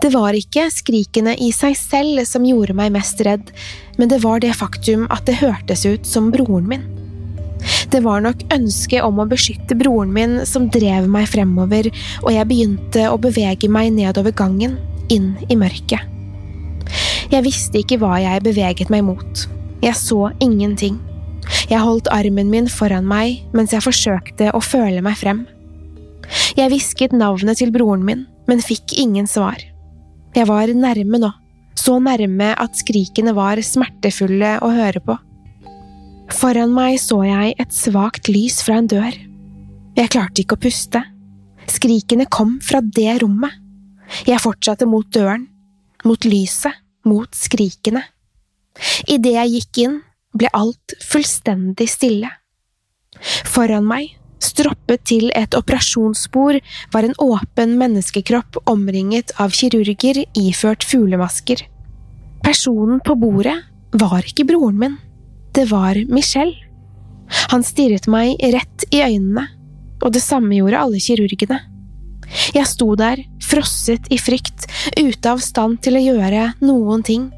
Det 0.00 0.10
var 0.14 0.36
ikke 0.38 0.68
skrikene 0.70 1.34
i 1.42 1.50
seg 1.54 1.74
selv 1.78 2.22
som 2.28 2.44
gjorde 2.46 2.76
meg 2.78 2.92
mest 2.94 3.20
redd, 3.26 3.50
men 3.98 4.10
det 4.12 4.20
var 4.22 4.42
det 4.44 4.54
faktum 4.56 5.08
at 5.12 5.24
det 5.28 5.40
hørtes 5.40 5.84
ut 5.88 6.06
som 6.06 6.30
broren 6.34 6.68
min. 6.70 6.84
Det 7.90 8.02
var 8.04 8.20
nok 8.24 8.42
ønsket 8.52 9.04
om 9.06 9.20
å 9.22 9.28
beskytte 9.28 9.76
broren 9.78 10.12
min 10.14 10.40
som 10.48 10.68
drev 10.72 11.08
meg 11.10 11.28
fremover, 11.30 11.88
og 12.22 12.30
jeg 12.34 12.48
begynte 12.50 13.06
å 13.10 13.20
bevege 13.20 13.70
meg 13.72 13.92
nedover 13.96 14.34
gangen, 14.36 14.76
inn 15.12 15.34
i 15.48 15.56
mørket. 15.58 16.10
Jeg 17.32 17.44
visste 17.46 17.80
ikke 17.80 17.98
hva 18.02 18.18
jeg 18.22 18.44
beveget 18.44 18.92
meg 18.92 19.04
mot. 19.06 19.44
Jeg 19.82 19.96
så 19.98 20.28
ingenting. 20.44 21.00
Jeg 21.68 21.82
holdt 21.82 22.08
armen 22.12 22.50
min 22.52 22.68
foran 22.70 23.06
meg 23.08 23.42
mens 23.56 23.74
jeg 23.74 23.84
forsøkte 23.84 24.52
å 24.54 24.62
føle 24.64 25.02
meg 25.04 25.18
frem. 25.20 25.44
Jeg 26.56 26.70
hvisket 26.72 27.12
navnet 27.16 27.60
til 27.60 27.72
broren 27.74 28.04
min, 28.06 28.24
men 28.48 28.62
fikk 28.64 28.96
ingen 29.00 29.28
svar. 29.28 29.60
Jeg 30.34 30.48
var 30.48 30.70
nærme 30.72 31.20
nå, 31.20 31.30
så 31.78 31.98
nærme 32.02 32.52
at 32.60 32.78
skrikene 32.78 33.34
var 33.36 33.60
smertefulle 33.62 34.56
å 34.64 34.70
høre 34.74 35.02
på. 35.04 35.18
Foran 36.34 36.72
meg 36.74 36.96
så 37.02 37.20
jeg 37.26 37.56
et 37.60 37.74
svakt 37.74 38.30
lys 38.32 38.62
fra 38.64 38.80
en 38.80 38.88
dør. 38.90 39.18
Jeg 39.94 40.10
klarte 40.10 40.42
ikke 40.42 40.56
å 40.56 40.64
puste. 40.64 41.02
Skrikene 41.70 42.26
kom 42.32 42.56
fra 42.64 42.80
det 42.82 43.20
rommet. 43.22 43.63
Jeg 44.28 44.42
fortsatte 44.42 44.88
mot 44.88 45.06
døren, 45.14 45.46
mot 46.04 46.24
lyset, 46.28 46.74
mot 47.04 47.30
skrikene. 47.36 48.02
Idet 49.08 49.36
jeg 49.36 49.52
gikk 49.54 49.80
inn, 49.84 50.00
ble 50.34 50.50
alt 50.56 50.96
fullstendig 51.04 51.86
stille. 51.90 52.30
Foran 53.46 53.86
meg, 53.86 54.16
stroppet 54.42 55.04
til 55.08 55.30
et 55.36 55.54
operasjonsbord, 55.56 56.58
var 56.92 57.06
en 57.06 57.16
åpen 57.22 57.76
menneskekropp 57.80 58.58
omringet 58.70 59.32
av 59.40 59.54
kirurger 59.54 60.24
iført 60.38 60.84
fuglemasker. 60.86 61.62
Personen 62.44 63.00
på 63.04 63.16
bordet 63.16 63.56
var 63.94 64.26
ikke 64.26 64.46
broren 64.48 64.80
min, 64.80 64.96
det 65.54 65.68
var 65.70 65.96
Michel. 66.10 66.50
Han 67.52 67.62
stirret 67.64 68.08
meg 68.10 68.40
rett 68.52 68.84
i 68.90 69.00
øynene, 69.04 69.46
og 70.02 70.12
det 70.12 70.22
samme 70.24 70.58
gjorde 70.58 70.82
alle 70.82 71.00
kirurgene. 71.00 71.60
Jeg 72.54 72.66
sto 72.66 72.94
der, 72.98 73.20
frosset 73.42 74.08
i 74.12 74.18
frykt, 74.18 74.66
ute 74.98 75.30
av 75.30 75.42
stand 75.42 75.80
til 75.84 75.98
å 75.98 76.02
gjøre 76.02 76.48
noen 76.64 77.04
ting. 77.06 77.28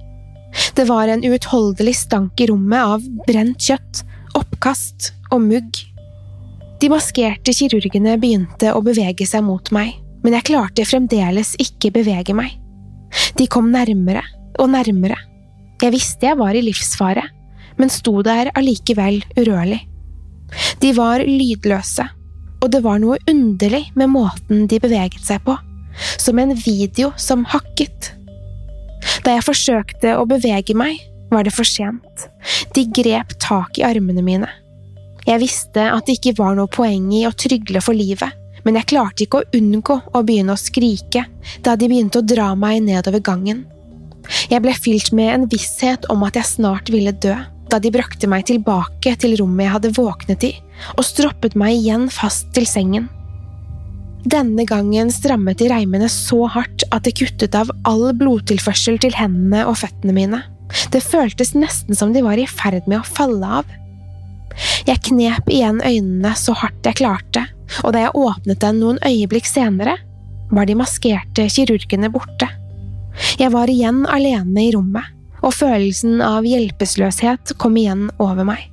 Det 0.76 0.86
var 0.88 1.10
en 1.12 1.24
uutholdelig 1.24 1.96
stank 2.00 2.40
i 2.40 2.48
rommet 2.50 2.94
av 2.96 3.04
brent 3.26 3.60
kjøtt, 3.60 4.02
oppkast 4.36 5.12
og 5.32 5.42
mugg. 5.44 5.82
De 6.80 6.90
maskerte 6.92 7.54
kirurgene 7.56 8.16
begynte 8.20 8.72
å 8.76 8.82
bevege 8.84 9.26
seg 9.28 9.44
mot 9.44 9.70
meg, 9.72 9.94
men 10.24 10.36
jeg 10.36 10.48
klarte 10.50 10.88
fremdeles 10.88 11.54
ikke 11.62 11.92
bevege 11.94 12.36
meg. 12.36 12.56
De 13.36 13.46
kom 13.48 13.70
nærmere 13.72 14.24
og 14.60 14.70
nærmere. 14.72 15.16
Jeg 15.80 15.92
visste 15.92 16.28
jeg 16.30 16.40
var 16.40 16.56
i 16.56 16.64
livsfare, 16.64 17.24
men 17.76 17.92
sto 17.92 18.22
der 18.24 18.50
allikevel 18.56 19.20
urørlig. 19.36 19.82
De 20.80 20.92
var 20.96 21.24
lydløse, 21.24 22.06
og 22.62 22.70
det 22.72 22.82
var 22.84 23.00
noe 23.02 23.18
underlig 23.30 23.86
med 23.98 24.12
måten 24.12 24.66
de 24.70 24.80
beveget 24.82 25.22
seg 25.24 25.42
på, 25.46 25.56
som 26.20 26.38
en 26.40 26.54
video 26.56 27.12
som 27.20 27.44
hakket. 27.48 28.12
Da 29.24 29.36
jeg 29.36 29.46
forsøkte 29.46 30.16
å 30.18 30.26
bevege 30.28 30.76
meg, 30.76 30.98
var 31.30 31.46
det 31.46 31.54
for 31.54 31.66
sent. 31.66 32.28
De 32.74 32.86
grep 32.94 33.34
tak 33.42 33.78
i 33.80 33.84
armene 33.86 34.22
mine. 34.24 34.50
Jeg 35.26 35.42
visste 35.42 35.88
at 35.90 36.06
det 36.06 36.20
ikke 36.20 36.36
var 36.38 36.54
noe 36.54 36.70
poeng 36.70 37.08
i 37.14 37.24
å 37.26 37.34
trygle 37.34 37.82
for 37.82 37.98
livet, 37.98 38.30
men 38.66 38.78
jeg 38.78 38.90
klarte 38.92 39.24
ikke 39.24 39.42
å 39.42 39.48
unngå 39.58 39.96
å 40.14 40.22
begynne 40.26 40.54
å 40.54 40.60
skrike 40.60 41.24
da 41.66 41.74
de 41.78 41.88
begynte 41.90 42.22
å 42.22 42.26
dra 42.26 42.52
meg 42.58 42.84
nedover 42.86 43.22
gangen. 43.22 43.64
Jeg 44.50 44.62
ble 44.62 44.74
fylt 44.74 45.12
med 45.14 45.32
en 45.32 45.50
visshet 45.50 46.06
om 46.10 46.24
at 46.26 46.38
jeg 46.38 46.50
snart 46.56 46.90
ville 46.90 47.14
dø 47.14 47.34
da 47.70 47.80
de 47.82 47.90
brakte 47.94 48.28
meg 48.30 48.46
tilbake 48.48 49.14
til 49.20 49.36
rommet 49.40 49.66
jeg 49.66 49.74
hadde 49.74 49.94
våknet 49.96 50.46
i, 50.46 50.52
og 50.96 51.06
stroppet 51.06 51.56
meg 51.58 51.76
igjen 51.78 52.08
fast 52.12 52.52
til 52.56 52.68
sengen. 52.68 53.08
Denne 54.26 54.64
gangen 54.66 55.10
strammet 55.14 55.60
de 55.60 55.68
reimene 55.70 56.08
så 56.10 56.48
hardt 56.50 56.82
at 56.90 57.06
det 57.06 57.14
kuttet 57.20 57.54
av 57.58 57.70
all 57.86 58.08
blodtilførsel 58.18 58.98
til 59.02 59.14
hendene 59.14 59.62
og 59.70 59.78
føttene 59.82 60.14
mine. 60.16 60.42
Det 60.90 61.02
føltes 61.04 61.54
nesten 61.54 61.94
som 61.94 62.14
de 62.14 62.24
var 62.26 62.40
i 62.42 62.48
ferd 62.50 62.88
med 62.90 63.00
å 63.00 63.06
falle 63.06 63.52
av. 63.60 63.68
Jeg 64.88 65.02
knep 65.10 65.50
igjen 65.52 65.78
øynene 65.84 66.32
så 66.38 66.56
hardt 66.58 66.86
jeg 66.88 66.98
klarte, 67.02 67.44
og 67.84 67.94
da 67.94 68.06
jeg 68.06 68.18
åpnet 68.18 68.62
den 68.62 68.80
noen 68.82 69.02
øyeblikk 69.06 69.46
senere, 69.46 69.98
var 70.50 70.66
de 70.66 70.78
maskerte 70.78 71.46
kirurgene 71.50 72.10
borte. 72.14 72.48
Jeg 73.38 73.52
var 73.54 73.70
igjen 73.70 74.04
alene 74.10 74.66
i 74.66 74.72
rommet 74.74 75.15
og 75.42 75.54
følelsen 75.54 76.22
av 76.24 76.46
hjelpeløshet 76.46 77.56
kom 77.60 77.76
igjen 77.80 78.08
over 78.22 78.46
meg. 78.48 78.64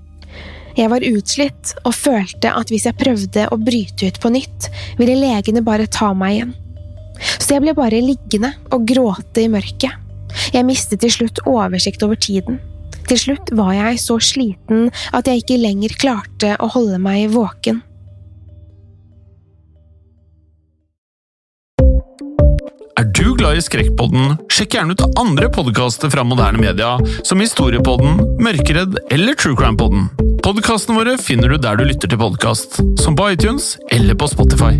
Jeg 0.73 0.89
var 0.89 1.05
utslitt 1.05 1.75
og 1.85 1.93
følte 1.93 2.49
at 2.49 2.71
hvis 2.73 2.87
jeg 2.87 2.97
prøvde 2.97 3.45
å 3.53 3.59
bryte 3.61 4.09
ut 4.09 4.19
på 4.21 4.31
nytt, 4.33 4.69
ville 4.97 5.19
legene 5.19 5.61
bare 5.65 5.85
ta 5.85 6.13
meg 6.17 6.39
igjen. 6.39 6.53
Så 7.37 7.55
jeg 7.55 7.63
ble 7.65 7.75
bare 7.77 8.01
liggende 8.01 8.55
og 8.73 8.87
gråte 8.89 9.45
i 9.45 9.51
mørket. 9.53 9.93
Jeg 10.53 10.65
mistet 10.65 11.03
til 11.03 11.13
slutt 11.13 11.43
oversikt 11.45 12.01
over 12.05 12.17
tiden. 12.17 12.57
Til 13.05 13.19
slutt 13.19 13.51
var 13.53 13.73
jeg 13.75 14.01
så 14.01 14.17
sliten 14.23 14.87
at 15.13 15.29
jeg 15.29 15.43
ikke 15.43 15.61
lenger 15.61 15.97
klarte 15.99 16.55
å 16.57 16.71
holde 16.73 16.97
meg 17.01 17.29
våken. 17.35 17.83
Er 22.93 23.07
du 23.09 23.31
glad 23.33 23.57
i 23.57 23.61
Skrekkpodden, 23.65 24.35
sjekk 24.53 24.75
gjerne 24.75 24.93
ut 24.93 25.17
andre 25.17 25.47
podkaster 25.49 26.11
fra 26.13 26.21
moderne 26.27 26.61
media, 26.61 26.91
som 27.25 27.39
Historiepodden, 27.41 28.19
Mørkeredd 28.37 28.99
eller 29.09 29.33
Truecrimepodden. 29.33 30.11
Podkastene 30.45 30.99
våre 30.99 31.15
finner 31.17 31.49
du 31.49 31.57
der 31.57 31.79
du 31.79 31.87
lytter 31.87 32.11
til 32.11 32.19
podkast, 32.21 32.77
som 33.01 33.17
på 33.17 33.31
iTunes 33.33 33.71
eller 33.95 34.13
på 34.13 34.27
Spotify. 34.29 34.77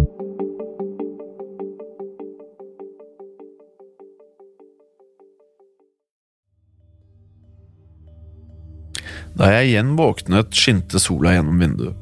Da 9.34 9.49
jeg 9.56 9.71
igjen 9.71 9.95
våknet, 9.97 10.54
skinte 10.54 11.02
sola 11.02 11.34
gjennom 11.34 11.58
vinduet. 11.65 11.97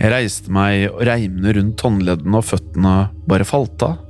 Jeg 0.00 0.10
reiste 0.10 0.50
meg, 0.50 0.88
og 0.90 1.06
reimene 1.06 1.54
rundt 1.54 1.86
håndleddene 1.86 2.42
og 2.42 2.48
føttene 2.48 2.96
bare 3.30 3.46
falt 3.46 3.86
av. 3.86 4.02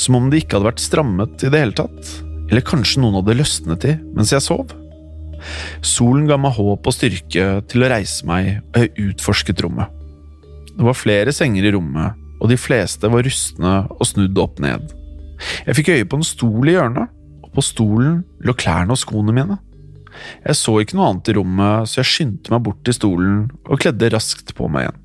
Som 0.00 0.18
om 0.18 0.30
de 0.30 0.40
ikke 0.40 0.58
hadde 0.58 0.70
vært 0.70 0.84
strammet 0.84 1.44
i 1.44 1.50
det 1.52 1.60
hele 1.60 1.76
tatt. 1.76 2.14
Eller 2.50 2.64
kanskje 2.66 3.02
noen 3.02 3.18
hadde 3.20 3.38
løsnet 3.38 3.86
i 3.88 3.94
mens 4.14 4.32
jeg 4.34 4.44
sov. 4.44 4.72
Solen 5.84 6.28
ga 6.28 6.38
meg 6.40 6.56
håp 6.56 6.86
og 6.88 6.94
styrke 6.94 7.48
til 7.68 7.84
å 7.84 7.90
reise 7.92 8.26
meg, 8.28 8.60
og 8.72 8.80
jeg 8.80 9.10
utforsket 9.10 9.62
rommet. 9.64 9.92
Det 10.74 10.86
var 10.86 10.96
flere 10.98 11.34
senger 11.34 11.66
i 11.68 11.74
rommet, 11.74 12.20
og 12.40 12.50
de 12.50 12.58
fleste 12.60 13.10
var 13.10 13.24
rustne 13.26 13.74
og 13.92 14.08
snudd 14.08 14.40
opp 14.40 14.62
ned. 14.62 14.88
Jeg 15.66 15.78
fikk 15.78 15.92
øye 15.94 16.08
på 16.08 16.20
en 16.20 16.26
stol 16.26 16.70
i 16.70 16.76
hjørnet, 16.76 17.12
og 17.44 17.52
på 17.54 17.64
stolen 17.64 18.22
lå 18.44 18.56
klærne 18.58 18.94
og 18.94 19.00
skoene 19.00 19.34
mine. 19.36 19.60
Jeg 20.44 20.58
så 20.58 20.76
ikke 20.80 20.98
noe 20.98 21.10
annet 21.10 21.30
i 21.30 21.36
rommet, 21.38 21.90
så 21.90 22.00
jeg 22.00 22.10
skyndte 22.10 22.54
meg 22.54 22.62
bort 22.66 22.82
til 22.86 22.96
stolen 22.96 23.38
og 23.64 23.80
kledde 23.82 24.12
raskt 24.14 24.54
på 24.56 24.68
meg 24.70 24.86
igjen. 24.86 25.00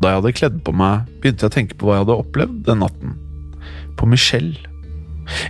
Da 0.00 0.12
jeg 0.12 0.20
hadde 0.20 0.36
kledd 0.38 0.60
på 0.64 0.72
meg, 0.72 1.10
begynte 1.20 1.44
jeg 1.44 1.52
å 1.52 1.56
tenke 1.58 1.76
på 1.76 1.88
hva 1.88 1.98
jeg 1.98 2.06
hadde 2.06 2.20
opplevd 2.22 2.62
den 2.68 2.80
natten. 2.80 3.18
På 3.98 4.08
Michelle. 4.08 4.58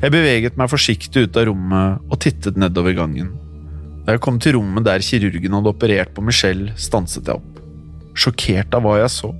Jeg 0.02 0.12
beveget 0.12 0.58
meg 0.60 0.70
forsiktig 0.70 1.26
ut 1.26 1.38
av 1.40 1.46
rommet 1.48 2.10
og 2.10 2.18
tittet 2.22 2.58
nedover 2.60 2.96
gangen. 2.96 3.30
Da 4.04 4.16
jeg 4.16 4.22
kom 4.24 4.40
til 4.42 4.56
rommet 4.56 4.86
der 4.86 5.04
kirurgen 5.04 5.56
hadde 5.56 5.72
operert 5.72 6.12
på 6.16 6.24
Michelle, 6.24 6.72
stanset 6.80 7.28
jeg 7.28 7.40
opp. 7.40 7.62
Sjokkert 8.18 8.74
av 8.76 8.84
hva 8.84 8.98
jeg 9.00 9.12
så. 9.14 9.30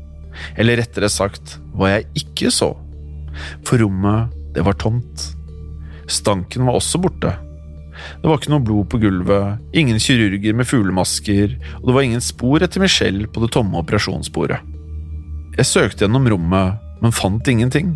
Eller 0.57 0.81
rettere 0.81 1.11
sagt, 1.13 1.59
hva 1.75 1.95
jeg 1.97 2.09
ikke 2.23 2.53
så. 2.55 2.73
For 3.67 3.81
rommet, 3.83 4.33
det 4.55 4.65
var 4.67 4.79
tomt. 4.81 5.31
Stanken 6.11 6.67
var 6.67 6.79
også 6.79 7.01
borte. 7.03 7.35
Det 8.21 8.29
var 8.29 8.39
ikke 8.39 8.53
noe 8.55 8.65
blod 8.65 8.89
på 8.93 9.01
gulvet, 9.03 9.61
ingen 9.77 10.01
kirurger 10.01 10.57
med 10.57 10.69
fuglemasker, 10.69 11.57
og 11.81 11.89
det 11.89 11.97
var 11.97 12.07
ingen 12.07 12.25
spor 12.25 12.65
etter 12.65 12.83
Michelle 12.83 13.29
på 13.29 13.43
det 13.45 13.51
tomme 13.53 13.77
operasjonsbordet. 13.83 14.61
Jeg 15.59 15.69
søkte 15.69 16.07
gjennom 16.07 16.29
rommet, 16.31 16.81
men 17.03 17.13
fant 17.13 17.49
ingenting. 17.51 17.93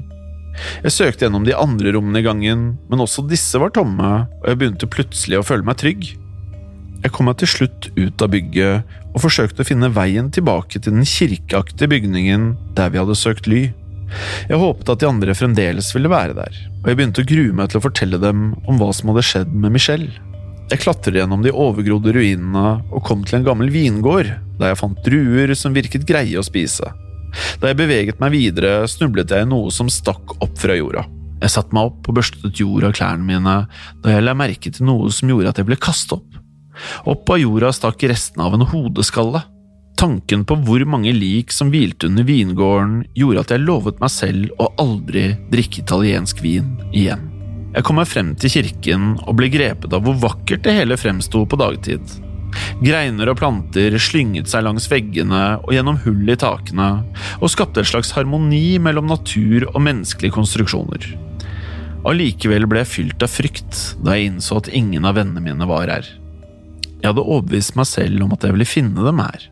Jeg 0.84 0.94
søkte 0.94 1.26
gjennom 1.26 1.46
de 1.46 1.56
andre 1.56 1.94
rommene 1.96 2.20
i 2.22 2.26
gangen, 2.26 2.66
men 2.90 3.02
også 3.02 3.26
disse 3.28 3.58
var 3.60 3.72
tomme, 3.74 4.10
og 4.42 4.50
jeg 4.50 4.60
begynte 4.60 4.90
plutselig 4.90 5.40
å 5.40 5.46
føle 5.46 5.66
meg 5.66 5.80
trygg. 5.80 6.10
Jeg 7.04 7.12
kom 7.12 7.28
meg 7.28 7.36
til 7.40 7.50
slutt 7.50 7.88
ut 7.98 8.22
av 8.24 8.30
bygget 8.32 8.94
og 9.12 9.22
forsøkte 9.22 9.60
å 9.60 9.68
finne 9.68 9.92
veien 9.92 10.30
tilbake 10.32 10.80
til 10.80 10.94
den 10.94 11.04
kirkeaktige 11.08 11.90
bygningen 11.92 12.54
der 12.78 12.94
vi 12.94 13.00
hadde 13.02 13.18
søkt 13.18 13.48
ly. 13.50 13.66
Jeg 14.48 14.60
håpet 14.60 14.92
at 14.92 15.02
de 15.02 15.08
andre 15.08 15.34
fremdeles 15.36 15.90
ville 15.94 16.12
være 16.12 16.36
der, 16.38 16.56
og 16.80 16.88
jeg 16.88 16.98
begynte 17.00 17.24
å 17.24 17.28
grue 17.28 17.56
meg 17.56 17.70
til 17.70 17.80
å 17.80 17.84
fortelle 17.84 18.20
dem 18.22 18.52
om 18.64 18.80
hva 18.80 18.88
som 18.96 19.10
hadde 19.12 19.26
skjedd 19.26 19.52
med 19.52 19.74
Michelle. 19.74 20.12
Jeg 20.70 20.80
klatret 20.80 21.18
gjennom 21.18 21.42
de 21.44 21.52
overgrodde 21.52 22.14
ruinene 22.16 22.78
og 22.88 23.04
kom 23.04 23.24
til 23.26 23.40
en 23.40 23.48
gammel 23.50 23.72
vingård, 23.74 24.30
der 24.60 24.72
jeg 24.72 24.80
fant 24.80 25.02
druer 25.04 25.52
som 25.58 25.76
virket 25.76 26.06
greie 26.08 26.40
å 26.40 26.46
spise. 26.46 26.88
Da 27.60 27.70
jeg 27.70 27.80
beveget 27.80 28.22
meg 28.22 28.34
videre, 28.34 28.84
snublet 28.90 29.32
jeg 29.32 29.46
i 29.46 29.50
noe 29.50 29.72
som 29.74 29.90
stakk 29.92 30.36
opp 30.40 30.56
fra 30.60 30.76
jorda. 30.78 31.04
Jeg 31.42 31.52
satte 31.52 31.76
meg 31.76 31.90
opp 31.90 32.08
og 32.08 32.16
børstet 32.16 32.60
jord 32.60 32.86
av 32.88 32.94
klærne 32.96 33.26
mine 33.26 33.56
da 34.04 34.14
jeg 34.14 34.24
la 34.24 34.36
merke 34.38 34.70
til 34.72 34.86
noe 34.88 35.10
som 35.12 35.28
gjorde 35.28 35.50
at 35.52 35.60
jeg 35.60 35.68
ble 35.68 35.80
kastet 35.80 36.16
opp. 36.16 36.38
Opp 37.10 37.30
av 37.30 37.42
jorda 37.42 37.72
stakk 37.74 38.06
restene 38.08 38.46
av 38.46 38.56
en 38.56 38.66
hodeskalle. 38.70 39.44
Tanken 40.00 40.42
på 40.48 40.56
hvor 40.66 40.82
mange 40.90 41.12
lik 41.14 41.52
som 41.54 41.70
hvilte 41.70 42.08
under 42.10 42.26
vingården, 42.26 42.96
gjorde 43.14 43.44
at 43.44 43.54
jeg 43.54 43.62
lovet 43.62 44.00
meg 44.02 44.10
selv 44.10 44.56
å 44.58 44.72
aldri 44.82 45.28
drikke 45.52 45.84
italiensk 45.84 46.42
vin 46.42 46.74
igjen. 46.90 47.30
Jeg 47.74 47.86
kom 47.86 47.98
meg 47.98 48.10
frem 48.10 48.34
til 48.38 48.52
kirken 48.54 49.14
og 49.24 49.36
ble 49.38 49.50
grepet 49.50 49.94
av 49.94 50.04
hvor 50.06 50.18
vakkert 50.22 50.62
det 50.66 50.76
hele 50.76 50.98
fremsto 50.98 51.42
på 51.46 51.58
dagtid. 51.58 52.02
Greiner 52.84 53.30
og 53.30 53.38
planter 53.40 53.96
slynget 54.02 54.50
seg 54.50 54.64
langs 54.66 54.88
veggene 54.90 55.42
og 55.62 55.72
gjennom 55.74 56.00
hull 56.04 56.30
i 56.30 56.38
takene, 56.38 56.88
og 57.40 57.52
skapte 57.52 57.82
et 57.82 57.90
slags 57.90 58.12
harmoni 58.16 58.78
mellom 58.82 59.08
natur 59.10 59.68
og 59.72 59.80
menneskelige 59.84 60.36
konstruksjoner. 60.36 61.08
Allikevel 62.04 62.66
ble 62.68 62.82
jeg 62.82 62.92
fylt 62.92 63.24
av 63.24 63.32
frykt 63.32 63.80
da 64.04 64.16
jeg 64.16 64.32
innså 64.32 64.60
at 64.60 64.70
ingen 64.76 65.06
av 65.08 65.16
vennene 65.16 65.40
mine 65.44 65.68
var 65.68 65.88
her. 65.88 66.08
Jeg 67.00 67.10
hadde 67.10 67.24
overbevist 67.24 67.76
meg 67.78 67.88
selv 67.88 68.24
om 68.24 68.32
at 68.36 68.44
jeg 68.44 68.56
ville 68.56 68.68
finne 68.68 69.04
dem 69.06 69.22
her. 69.24 69.46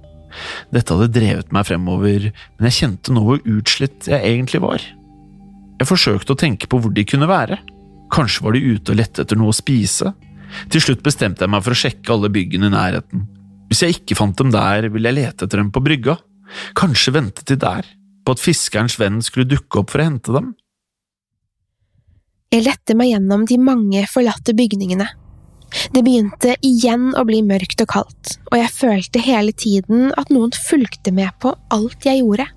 Dette 0.72 0.96
hadde 0.96 1.12
drevet 1.12 1.52
meg 1.52 1.68
fremover, 1.68 2.28
men 2.32 2.68
jeg 2.68 2.78
kjente 2.78 3.12
nå 3.12 3.24
hvor 3.26 3.40
utslitt 3.44 4.08
jeg 4.08 4.24
egentlig 4.24 4.62
var. 4.64 4.84
Jeg 5.80 5.88
forsøkte 5.88 6.34
å 6.34 6.38
tenke 6.38 6.68
på 6.70 6.80
hvor 6.80 6.92
de 6.94 7.04
kunne 7.08 7.28
være. 7.28 7.58
Kanskje 8.12 8.44
var 8.44 8.56
de 8.56 8.62
ute 8.76 8.92
og 8.92 9.00
lette 9.00 9.24
etter 9.24 9.40
noe 9.40 9.52
å 9.52 9.56
spise? 9.56 10.12
Til 10.72 10.84
slutt 10.84 11.04
bestemte 11.04 11.44
jeg 11.44 11.52
meg 11.52 11.64
for 11.64 11.74
å 11.74 11.80
sjekke 11.82 12.14
alle 12.14 12.30
byggene 12.32 12.70
i 12.70 12.74
nærheten. 12.74 13.26
Hvis 13.70 13.84
jeg 13.84 13.96
ikke 13.98 14.18
fant 14.18 14.36
dem 14.36 14.52
der, 14.52 14.88
ville 14.92 15.08
jeg 15.08 15.18
lete 15.18 15.46
etter 15.46 15.62
dem 15.62 15.70
på 15.72 15.82
brygga. 15.84 16.18
Kanskje 16.76 17.14
ventet 17.16 17.48
de 17.48 17.56
der, 17.60 17.86
på 18.24 18.34
at 18.34 18.42
fiskerens 18.42 18.98
venn 19.00 19.22
skulle 19.24 19.48
dukke 19.48 19.80
opp 19.80 19.94
for 19.94 20.02
å 20.02 20.08
hente 20.10 20.34
dem? 20.34 20.52
Jeg 22.52 22.66
lette 22.66 22.96
meg 22.98 23.14
gjennom 23.14 23.46
de 23.48 23.56
mange 23.56 24.04
forlatte 24.12 24.52
bygningene. 24.52 25.08
Det 25.96 26.02
begynte 26.04 26.58
igjen 26.60 27.14
å 27.16 27.24
bli 27.24 27.40
mørkt 27.46 27.80
og 27.80 27.88
kaldt, 27.94 28.34
og 28.50 28.58
jeg 28.60 28.74
følte 28.76 29.22
hele 29.24 29.54
tiden 29.56 30.10
at 30.20 30.28
noen 30.28 30.52
fulgte 30.52 31.14
med 31.16 31.32
på 31.40 31.54
alt 31.72 32.04
jeg 32.04 32.20
gjorde. 32.20 32.50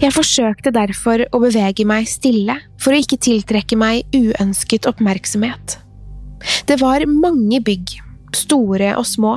Jeg 0.00 0.14
forsøkte 0.14 0.72
derfor 0.72 1.26
å 1.28 1.40
bevege 1.42 1.84
meg 1.88 2.08
stille 2.08 2.56
for 2.80 2.94
å 2.94 3.00
ikke 3.02 3.18
tiltrekke 3.20 3.76
meg 3.76 4.16
uønsket 4.16 4.88
oppmerksomhet. 4.88 5.76
Det 6.66 6.78
var 6.80 7.04
mange 7.08 7.60
bygg, 7.64 7.96
store 8.36 8.94
og 8.98 9.06
små, 9.08 9.36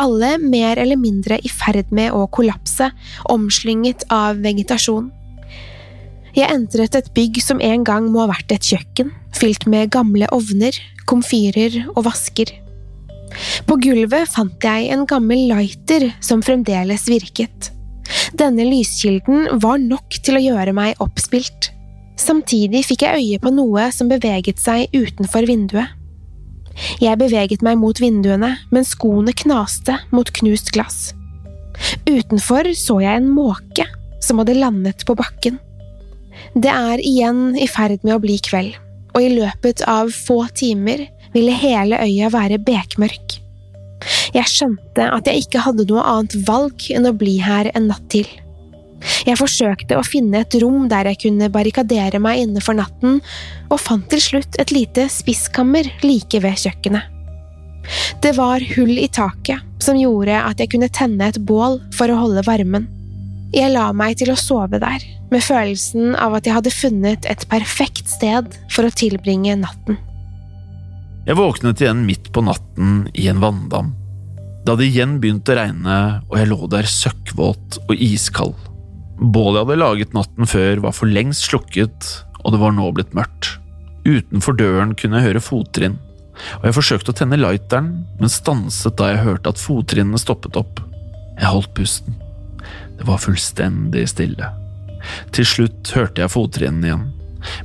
alle 0.00 0.36
mer 0.42 0.78
eller 0.80 0.98
mindre 1.00 1.38
i 1.42 1.50
ferd 1.52 1.90
med 1.94 2.14
å 2.14 2.26
kollapse, 2.32 2.90
omslynget 3.30 4.06
av 4.14 4.40
vegetasjon. 4.44 5.10
Jeg 6.36 6.46
entret 6.46 6.94
et 6.94 7.10
bygg 7.14 7.40
som 7.42 7.60
en 7.64 7.84
gang 7.84 8.06
må 8.12 8.22
ha 8.22 8.30
vært 8.30 8.54
et 8.54 8.66
kjøkken, 8.72 9.10
fylt 9.34 9.66
med 9.70 9.90
gamle 9.94 10.28
ovner, 10.34 10.76
komfyrer 11.10 11.82
og 11.96 12.04
vasker. 12.06 12.52
På 13.66 13.76
gulvet 13.82 14.30
fant 14.30 14.64
jeg 14.64 14.90
en 14.94 15.04
gammel 15.10 15.50
lighter 15.50 16.08
som 16.22 16.42
fremdeles 16.42 17.06
virket. 17.10 17.70
Denne 18.34 18.66
lyskilden 18.66 19.60
var 19.62 19.78
nok 19.82 20.18
til 20.22 20.38
å 20.38 20.42
gjøre 20.42 20.74
meg 20.74 21.02
oppspilt. 21.02 21.70
Samtidig 22.20 22.84
fikk 22.86 23.06
jeg 23.06 23.22
øye 23.22 23.42
på 23.42 23.52
noe 23.54 23.88
som 23.94 24.10
beveget 24.10 24.60
seg 24.62 24.90
utenfor 24.94 25.46
vinduet. 25.48 25.99
Jeg 27.02 27.20
beveget 27.20 27.64
meg 27.66 27.78
mot 27.80 28.00
vinduene, 28.00 28.54
men 28.70 28.86
skoene 28.86 29.34
knaste 29.36 29.96
mot 30.14 30.30
knust 30.40 30.72
glass. 30.74 31.10
Utenfor 32.08 32.68
så 32.76 33.00
jeg 33.04 33.20
en 33.22 33.30
måke 33.32 33.86
som 34.20 34.40
hadde 34.40 34.58
landet 34.58 35.04
på 35.08 35.16
bakken. 35.18 35.58
Det 36.54 36.70
er 36.72 37.02
igjen 37.04 37.56
i 37.58 37.68
ferd 37.70 38.02
med 38.04 38.16
å 38.16 38.22
bli 38.22 38.38
kveld, 38.42 38.74
og 39.14 39.22
i 39.22 39.32
løpet 39.32 39.84
av 39.88 40.12
få 40.14 40.42
timer 40.56 41.06
ville 41.34 41.54
hele 41.54 42.00
øya 42.00 42.30
være 42.32 42.60
bekmørk. 42.64 43.38
Jeg 44.34 44.48
skjønte 44.48 45.06
at 45.12 45.28
jeg 45.28 45.44
ikke 45.44 45.64
hadde 45.66 45.86
noe 45.90 46.04
annet 46.06 46.36
valg 46.48 46.86
enn 46.94 47.08
å 47.08 47.16
bli 47.16 47.36
her 47.44 47.70
en 47.74 47.90
natt 47.90 48.06
til. 48.12 48.28
Jeg 49.26 49.38
forsøkte 49.40 49.96
å 49.96 50.04
finne 50.06 50.42
et 50.44 50.56
rom 50.62 50.88
der 50.90 51.08
jeg 51.10 51.20
kunne 51.24 51.50
barrikadere 51.52 52.20
meg 52.22 52.44
inne 52.44 52.62
for 52.64 52.76
natten, 52.76 53.20
og 53.70 53.80
fant 53.80 54.08
til 54.12 54.22
slutt 54.22 54.60
et 54.60 54.74
lite 54.74 55.06
spiskammer 55.12 55.88
like 56.04 56.42
ved 56.42 56.60
kjøkkenet. 56.64 57.16
Det 58.20 58.34
var 58.36 58.62
hull 58.76 58.92
i 59.00 59.08
taket 59.08 59.64
som 59.82 59.96
gjorde 59.96 60.36
at 60.36 60.60
jeg 60.60 60.74
kunne 60.74 60.90
tenne 60.92 61.30
et 61.30 61.40
bål 61.48 61.80
for 61.96 62.12
å 62.12 62.18
holde 62.20 62.44
varmen. 62.46 62.86
Jeg 63.56 63.72
la 63.72 63.88
meg 63.96 64.20
til 64.20 64.30
å 64.30 64.38
sove 64.38 64.78
der, 64.78 65.02
med 65.32 65.42
følelsen 65.42 66.14
av 66.14 66.36
at 66.38 66.46
jeg 66.46 66.54
hadde 66.54 66.74
funnet 66.74 67.26
et 67.26 67.46
perfekt 67.50 68.12
sted 68.12 68.52
for 68.70 68.86
å 68.86 68.94
tilbringe 68.94 69.56
natten. 69.58 69.98
Jeg 71.26 71.38
våknet 71.38 71.82
igjen 71.82 72.04
midt 72.06 72.30
på 72.34 72.44
natten 72.46 73.08
i 73.18 73.26
en 73.32 73.42
vanndam. 73.42 73.94
Det 74.60 74.74
hadde 74.74 74.86
igjen 74.86 75.18
begynt 75.22 75.50
å 75.50 75.56
regne, 75.56 75.98
og 76.28 76.36
jeg 76.38 76.50
lå 76.50 76.68
der 76.70 76.88
søkkvåt 76.88 77.80
og 77.86 77.94
iskald. 77.96 78.69
Bålet 79.20 79.58
jeg 79.58 79.66
hadde 79.66 79.80
laget 79.82 80.14
natten 80.16 80.48
før, 80.48 80.80
var 80.86 80.94
for 80.96 81.10
lengst 81.12 81.50
slukket, 81.50 82.12
og 82.40 82.54
det 82.54 82.60
var 82.62 82.72
nå 82.72 82.86
blitt 82.96 83.12
mørkt. 83.16 83.58
Utenfor 84.08 84.56
døren 84.56 84.94
kunne 84.96 85.20
jeg 85.20 85.28
høre 85.28 85.42
fottrinn, 85.44 85.98
og 86.56 86.64
jeg 86.64 86.76
forsøkte 86.78 87.12
å 87.12 87.18
tenne 87.18 87.36
lighteren, 87.36 87.90
men 88.16 88.32
stanset 88.32 88.96
da 88.96 89.10
jeg 89.10 89.24
hørte 89.26 89.52
at 89.52 89.60
fottrinnene 89.60 90.20
stoppet 90.20 90.56
opp. 90.56 90.80
Jeg 91.36 91.52
holdt 91.52 91.74
pusten. 91.76 92.16
Det 92.96 93.04
var 93.08 93.20
fullstendig 93.20 94.06
stille. 94.08 94.48
Til 95.36 95.48
slutt 95.48 95.92
hørte 95.96 96.24
jeg 96.24 96.32
fottrinnene 96.32 96.88
igjen, 96.88 97.06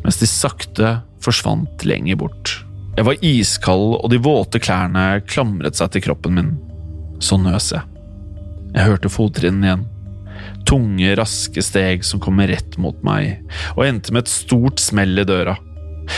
mens 0.04 0.20
de 0.20 0.28
sakte 0.28 0.98
forsvant 1.24 1.88
lenger 1.88 2.20
bort. 2.20 2.58
Jeg 2.96 3.08
var 3.08 3.26
iskald, 3.28 3.98
og 4.00 4.12
de 4.12 4.20
våte 4.24 4.60
klærne 4.64 5.22
klamret 5.28 5.80
seg 5.80 5.96
til 5.96 6.06
kroppen 6.10 6.36
min. 6.36 6.54
Så 7.24 7.40
nøs 7.40 7.72
jeg. 7.72 7.84
Jeg 8.76 8.88
hørte 8.92 9.12
fottrinnene 9.12 9.72
igjen. 9.72 9.92
Tunge, 10.66 11.14
raske 11.18 11.62
steg 11.64 12.06
som 12.06 12.22
kom 12.24 12.42
rett 12.42 12.78
mot 12.82 12.98
meg, 13.06 13.44
og 13.76 13.86
endte 13.86 14.14
med 14.16 14.26
et 14.26 14.34
stort 14.34 14.82
smell 14.82 15.14
i 15.22 15.28
døra. 15.28 15.58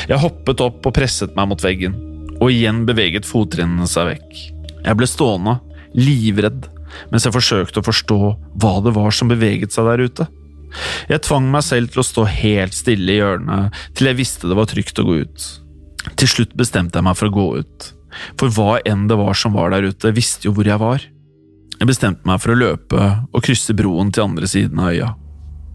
Jeg 0.07 0.21
hoppet 0.21 0.63
opp 0.63 0.87
og 0.87 0.95
presset 0.95 1.35
meg 1.37 1.49
mot 1.51 1.63
veggen, 1.63 1.95
og 2.37 2.51
igjen 2.53 2.85
beveget 2.87 3.27
fottrinnene 3.27 3.87
seg 3.89 4.13
vekk. 4.13 4.41
Jeg 4.85 4.99
ble 4.99 5.09
stående, 5.09 5.57
livredd, 5.97 6.67
mens 7.11 7.27
jeg 7.27 7.35
forsøkte 7.35 7.81
å 7.81 7.87
forstå 7.87 8.19
hva 8.61 8.73
det 8.85 8.93
var 8.95 9.15
som 9.15 9.31
beveget 9.31 9.75
seg 9.75 9.89
der 9.89 10.03
ute. 10.07 10.27
Jeg 11.07 11.23
tvang 11.23 11.47
meg 11.51 11.63
selv 11.65 11.91
til 11.91 12.03
å 12.03 12.07
stå 12.07 12.25
helt 12.29 12.75
stille 12.75 13.13
i 13.13 13.19
hjørnet 13.21 13.77
til 13.95 14.09
jeg 14.09 14.19
visste 14.19 14.49
det 14.49 14.57
var 14.57 14.67
trygt 14.69 14.99
å 14.99 15.07
gå 15.07 15.21
ut. 15.23 15.45
Til 16.19 16.31
slutt 16.31 16.55
bestemte 16.59 16.99
jeg 16.99 17.07
meg 17.07 17.17
for 17.19 17.29
å 17.29 17.35
gå 17.35 17.47
ut, 17.63 17.91
for 18.39 18.53
hva 18.53 18.79
enn 18.87 19.07
det 19.09 19.17
var 19.19 19.37
som 19.37 19.55
var 19.55 19.73
der 19.73 19.89
ute, 19.91 20.13
visste 20.15 20.49
jo 20.49 20.55
hvor 20.55 20.67
jeg 20.67 20.79
var. 20.81 21.03
Jeg 21.77 21.89
bestemte 21.89 22.25
meg 22.25 22.41
for 22.41 22.53
å 22.53 22.57
løpe 22.57 23.07
og 23.29 23.43
krysse 23.45 23.75
broen 23.77 24.09
til 24.13 24.25
andre 24.25 24.49
siden 24.49 24.81
av 24.81 24.93
øya. 24.93 25.09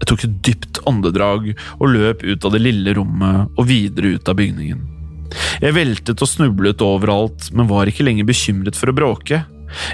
Jeg 0.02 0.08
tok 0.10 0.24
et 0.26 0.38
dypt 0.42 0.80
åndedrag 0.90 1.52
og 1.52 1.92
løp 1.92 2.24
ut 2.26 2.46
av 2.48 2.54
det 2.56 2.62
lille 2.64 2.94
rommet 2.98 3.52
og 3.54 3.68
videre 3.68 4.16
ut 4.16 4.30
av 4.30 4.38
bygningen. 4.40 4.80
Jeg 5.62 5.76
veltet 5.76 6.22
og 6.24 6.28
snublet 6.28 6.82
overalt, 6.82 7.46
men 7.54 7.70
var 7.70 7.88
ikke 7.88 8.04
lenger 8.08 8.26
bekymret 8.28 8.78
for 8.78 8.90
å 8.90 8.96
bråke. 8.96 9.44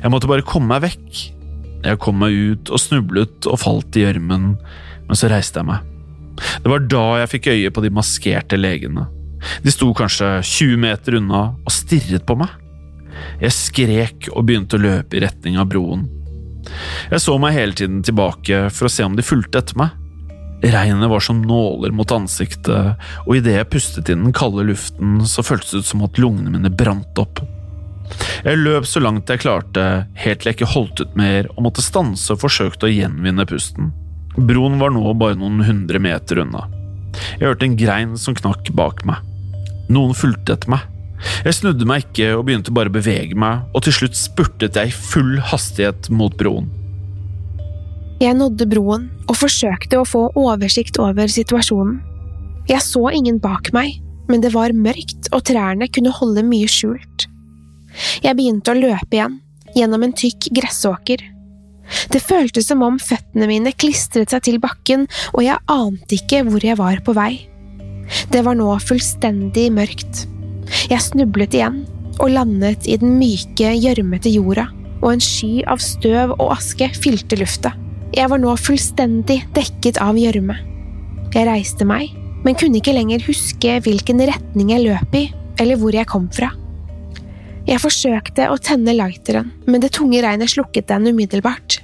Jeg 0.01 0.11
måtte 0.11 0.31
bare 0.31 0.47
komme 0.47 0.73
meg 0.73 0.87
vekk. 0.87 1.21
Jeg 1.85 2.01
kom 2.03 2.19
meg 2.23 2.33
ut 2.35 2.73
og 2.73 2.81
snublet 2.83 3.47
og 3.47 3.61
falt 3.61 4.01
i 4.01 4.07
gjørmen, 4.07 4.55
men 5.09 5.21
så 5.21 5.31
reiste 5.31 5.61
jeg 5.61 5.69
meg. 5.69 5.85
Det 6.65 6.73
var 6.73 6.89
da 6.89 7.05
jeg 7.21 7.33
fikk 7.35 7.51
øye 7.53 7.75
på 7.75 7.85
de 7.85 7.93
maskerte 7.95 8.59
legene. 8.59 9.05
De 9.63 9.71
sto 9.75 9.91
kanskje 9.95 10.39
20 10.41 10.81
meter 10.83 11.19
unna 11.21 11.43
og 11.61 11.75
stirret 11.75 12.25
på 12.27 12.39
meg. 12.41 12.51
Jeg 13.43 13.55
skrek 13.55 14.31
og 14.35 14.47
begynte 14.49 14.79
å 14.79 14.83
løpe 14.83 15.19
i 15.19 15.23
retning 15.25 15.59
av 15.61 15.69
broen. 15.73 16.07
Jeg 17.11 17.23
så 17.25 17.37
meg 17.41 17.57
hele 17.57 17.77
tiden 17.77 18.03
tilbake 18.05 18.67
for 18.75 18.89
å 18.89 18.93
se 18.93 19.07
om 19.07 19.17
de 19.17 19.25
fulgte 19.25 19.63
etter 19.63 19.79
meg. 19.81 19.95
Regnet 20.59 21.11
var 21.11 21.23
som 21.23 21.39
nåler 21.47 21.93
mot 21.95 22.11
ansiktet, 22.11 22.99
og 23.25 23.37
idet 23.39 23.55
jeg 23.55 23.71
pustet 23.71 24.11
inn 24.11 24.25
den 24.27 24.35
kalde 24.35 24.67
luften, 24.67 25.21
så 25.23 25.45
føltes 25.47 25.71
det 25.71 25.85
ut 25.85 25.91
som 25.93 26.03
at 26.07 26.19
lungene 26.19 26.51
mine 26.51 26.73
brant 26.75 27.23
opp. 27.23 27.45
Jeg 28.45 28.59
løp 28.59 28.87
så 28.89 29.03
langt 29.05 29.31
jeg 29.31 29.45
klarte, 29.45 29.85
helt 30.19 30.43
til 30.43 30.51
jeg 30.51 30.59
ikke 30.59 30.73
holdt 30.73 31.03
ut 31.05 31.17
mer 31.19 31.49
og 31.55 31.65
måtte 31.69 31.85
stanse 31.85 32.35
og 32.35 32.43
forsøkte 32.43 32.89
å 32.89 32.93
gjenvinne 32.93 33.47
pusten. 33.49 33.93
Broen 34.39 34.79
var 34.83 34.93
nå 34.95 35.15
bare 35.19 35.39
noen 35.39 35.63
hundre 35.67 36.01
meter 36.03 36.43
unna. 36.43 36.67
Jeg 37.39 37.49
hørte 37.49 37.67
en 37.67 37.79
grein 37.79 38.15
som 38.21 38.37
knakk 38.39 38.71
bak 38.79 39.05
meg. 39.09 39.23
Noen 39.93 40.15
fulgte 40.17 40.55
etter 40.55 40.75
meg. 40.75 40.85
Jeg 41.45 41.57
snudde 41.59 41.87
meg 41.89 42.07
ikke 42.07 42.33
og 42.37 42.45
begynte 42.49 42.75
bare 42.75 42.91
å 42.91 42.95
bevege 42.95 43.39
meg, 43.39 43.65
og 43.75 43.85
til 43.87 43.97
slutt 43.97 44.19
spurtet 44.19 44.79
jeg 44.79 44.91
i 44.91 44.95
full 44.95 45.39
hastighet 45.51 46.11
mot 46.15 46.35
broen. 46.39 46.69
Jeg 48.19 48.35
nådde 48.35 48.67
broen 48.71 49.07
og 49.29 49.37
forsøkte 49.39 50.01
å 50.01 50.07
få 50.09 50.25
oversikt 50.39 50.99
over 51.03 51.31
situasjonen. 51.31 52.01
Jeg 52.69 52.83
så 52.85 53.05
ingen 53.15 53.39
bak 53.41 53.71
meg, 53.73 54.01
men 54.29 54.43
det 54.45 54.53
var 54.55 54.75
mørkt 54.77 55.31
og 55.33 55.45
trærne 55.49 55.89
kunne 55.93 56.13
holde 56.13 56.45
mye 56.45 56.69
skjult. 56.71 57.29
Jeg 58.23 58.37
begynte 58.37 58.75
å 58.75 58.79
løpe 58.79 59.17
igjen, 59.17 59.39
gjennom 59.77 60.05
en 60.05 60.15
tykk 60.19 60.51
gressåker. 60.59 61.23
Det 62.13 62.21
føltes 62.21 62.69
som 62.69 62.83
om 62.85 62.99
føttene 63.01 63.49
mine 63.49 63.73
klistret 63.73 64.35
seg 64.35 64.45
til 64.45 64.59
bakken, 64.61 65.07
og 65.33 65.45
jeg 65.47 65.63
ante 65.73 66.19
ikke 66.19 66.43
hvor 66.49 66.65
jeg 66.65 66.77
var 66.81 67.01
på 67.05 67.15
vei. 67.17 67.33
Det 68.33 68.43
var 68.45 68.59
nå 68.59 68.73
fullstendig 68.83 69.69
mørkt. 69.77 70.27
Jeg 70.89 71.05
snublet 71.05 71.57
igjen 71.57 71.83
og 72.19 72.33
landet 72.35 72.87
i 72.91 72.97
den 72.99 73.17
myke, 73.19 73.73
gjørmete 73.79 74.31
jorda, 74.33 74.69
og 74.99 75.13
en 75.13 75.23
sky 75.23 75.63
av 75.71 75.83
støv 75.83 76.35
og 76.37 76.55
aske 76.57 76.91
fylte 76.99 77.39
lufta. 77.39 77.75
Jeg 78.17 78.31
var 78.33 78.41
nå 78.43 78.55
fullstendig 78.59 79.43
dekket 79.55 80.01
av 80.03 80.19
gjørme. 80.19 80.57
Jeg 81.35 81.47
reiste 81.47 81.87
meg, 81.87 82.11
men 82.45 82.57
kunne 82.59 82.81
ikke 82.81 82.97
lenger 82.97 83.23
huske 83.27 83.79
hvilken 83.85 84.23
retning 84.31 84.73
jeg 84.73 84.87
løp 84.87 85.15
i, 85.19 85.27
eller 85.61 85.79
hvor 85.79 85.95
jeg 85.95 86.09
kom 86.11 86.29
fra. 86.35 86.51
Jeg 87.69 87.83
forsøkte 87.83 88.47
å 88.49 88.57
tenne 88.65 88.95
lighteren, 88.97 89.51
men 89.69 89.83
det 89.83 89.93
tunge 89.99 90.23
regnet 90.25 90.55
slukket 90.55 90.89
den 90.89 91.11
umiddelbart. 91.13 91.83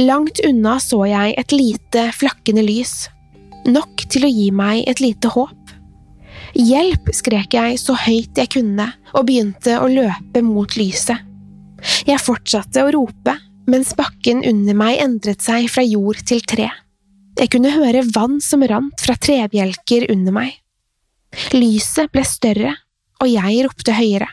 Langt 0.00 0.40
unna 0.46 0.78
så 0.82 1.04
jeg 1.06 1.36
et 1.38 1.54
lite, 1.54 2.08
flakkende 2.16 2.64
lys, 2.66 3.06
nok 3.68 4.08
til 4.10 4.26
å 4.26 4.32
gi 4.32 4.48
meg 4.54 4.82
et 4.90 5.02
lite 5.04 5.30
håp. 5.30 5.57
Hjelp! 6.56 7.10
skrek 7.14 7.54
jeg 7.56 7.78
så 7.80 7.96
høyt 7.98 8.38
jeg 8.38 8.50
kunne, 8.54 8.88
og 9.14 9.26
begynte 9.28 9.78
å 9.80 9.88
løpe 9.90 10.42
mot 10.44 10.76
lyset. 10.78 11.24
Jeg 12.08 12.22
fortsatte 12.22 12.82
å 12.82 12.92
rope, 12.94 13.34
mens 13.68 13.92
bakken 13.96 14.42
under 14.48 14.76
meg 14.78 15.02
endret 15.04 15.44
seg 15.44 15.68
fra 15.70 15.84
jord 15.84 16.20
til 16.26 16.40
tre. 16.48 16.70
Jeg 17.38 17.52
kunne 17.52 17.70
høre 17.70 18.02
vann 18.14 18.40
som 18.42 18.64
rant 18.66 19.04
fra 19.04 19.14
trebjelker 19.14 20.08
under 20.10 20.34
meg. 20.34 20.56
Lyset 21.54 22.10
ble 22.10 22.24
større, 22.26 22.72
og 23.22 23.30
jeg 23.30 23.62
ropte 23.66 23.94
høyere. 23.94 24.28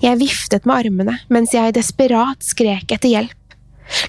Jeg 0.00 0.20
viftet 0.20 0.68
med 0.68 0.84
armene 0.84 1.16
mens 1.32 1.54
jeg 1.54 1.74
desperat 1.74 2.44
skrek 2.46 2.94
etter 2.94 3.10
hjelp. 3.10 3.56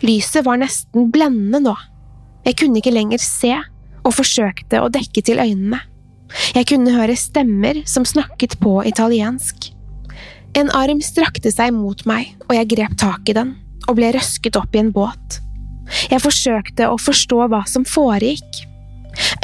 Lyset 0.05 0.45
var 0.45 0.61
nesten 0.61 1.09
blendende 1.11 1.63
nå. 1.65 1.73
Jeg 2.45 2.59
kunne 2.61 2.79
ikke 2.79 2.93
lenger 2.93 3.19
se, 3.19 3.55
og 4.05 4.13
forsøkte 4.13 4.83
å 4.85 4.91
dekke 4.93 5.23
til 5.25 5.41
øynene. 5.41 5.81
Jeg 6.55 6.67
kunne 6.71 6.93
høre 6.95 7.15
stemmer 7.19 7.81
som 7.89 8.05
snakket 8.07 8.57
på 8.61 8.79
italiensk. 8.87 9.71
En 10.55 10.71
arm 10.71 11.01
strakte 11.03 11.51
seg 11.51 11.73
mot 11.75 11.99
meg, 12.07 12.35
og 12.47 12.55
jeg 12.55 12.71
grep 12.75 12.95
tak 12.99 13.27
i 13.29 13.35
den 13.35 13.55
og 13.85 13.99
ble 13.99 14.13
røsket 14.15 14.55
opp 14.57 14.73
i 14.73 14.81
en 14.81 14.93
båt. 14.95 15.41
Jeg 16.09 16.23
forsøkte 16.23 16.87
å 16.89 16.97
forstå 16.97 17.43
hva 17.51 17.61
som 17.69 17.85
foregikk. 17.85 18.63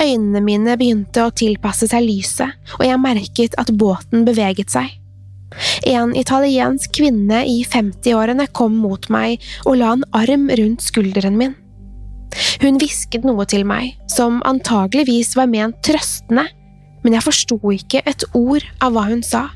Øynene 0.01 0.41
mine 0.43 0.75
begynte 0.79 1.27
å 1.27 1.33
tilpasse 1.35 1.87
seg 1.91 2.07
lyset, 2.07 2.57
og 2.79 2.85
jeg 2.87 3.01
merket 3.03 3.57
at 3.61 3.69
båten 3.77 4.25
beveget 4.27 4.73
seg. 4.73 4.89
En 5.87 6.15
italiensk 6.15 6.93
kvinne 6.95 7.43
i 7.47 7.61
50-årene 7.67 8.47
kom 8.55 8.77
mot 8.79 9.09
meg 9.11 9.43
og 9.65 9.77
la 9.81 9.93
en 9.97 10.05
arm 10.15 10.47
rundt 10.57 10.83
skulderen 10.83 11.37
min. 11.39 11.57
Hun 12.61 12.79
hvisket 12.79 13.25
noe 13.27 13.43
til 13.51 13.65
meg, 13.67 13.97
som 14.07 14.39
antageligvis 14.47 15.35
var 15.35 15.51
ment 15.51 15.81
trøstende, 15.83 16.47
men 17.03 17.17
jeg 17.17 17.25
forsto 17.25 17.57
ikke 17.73 18.03
et 18.07 18.25
ord 18.37 18.65
av 18.83 18.95
hva 18.95 19.07
hun 19.09 19.23
sa. 19.25 19.47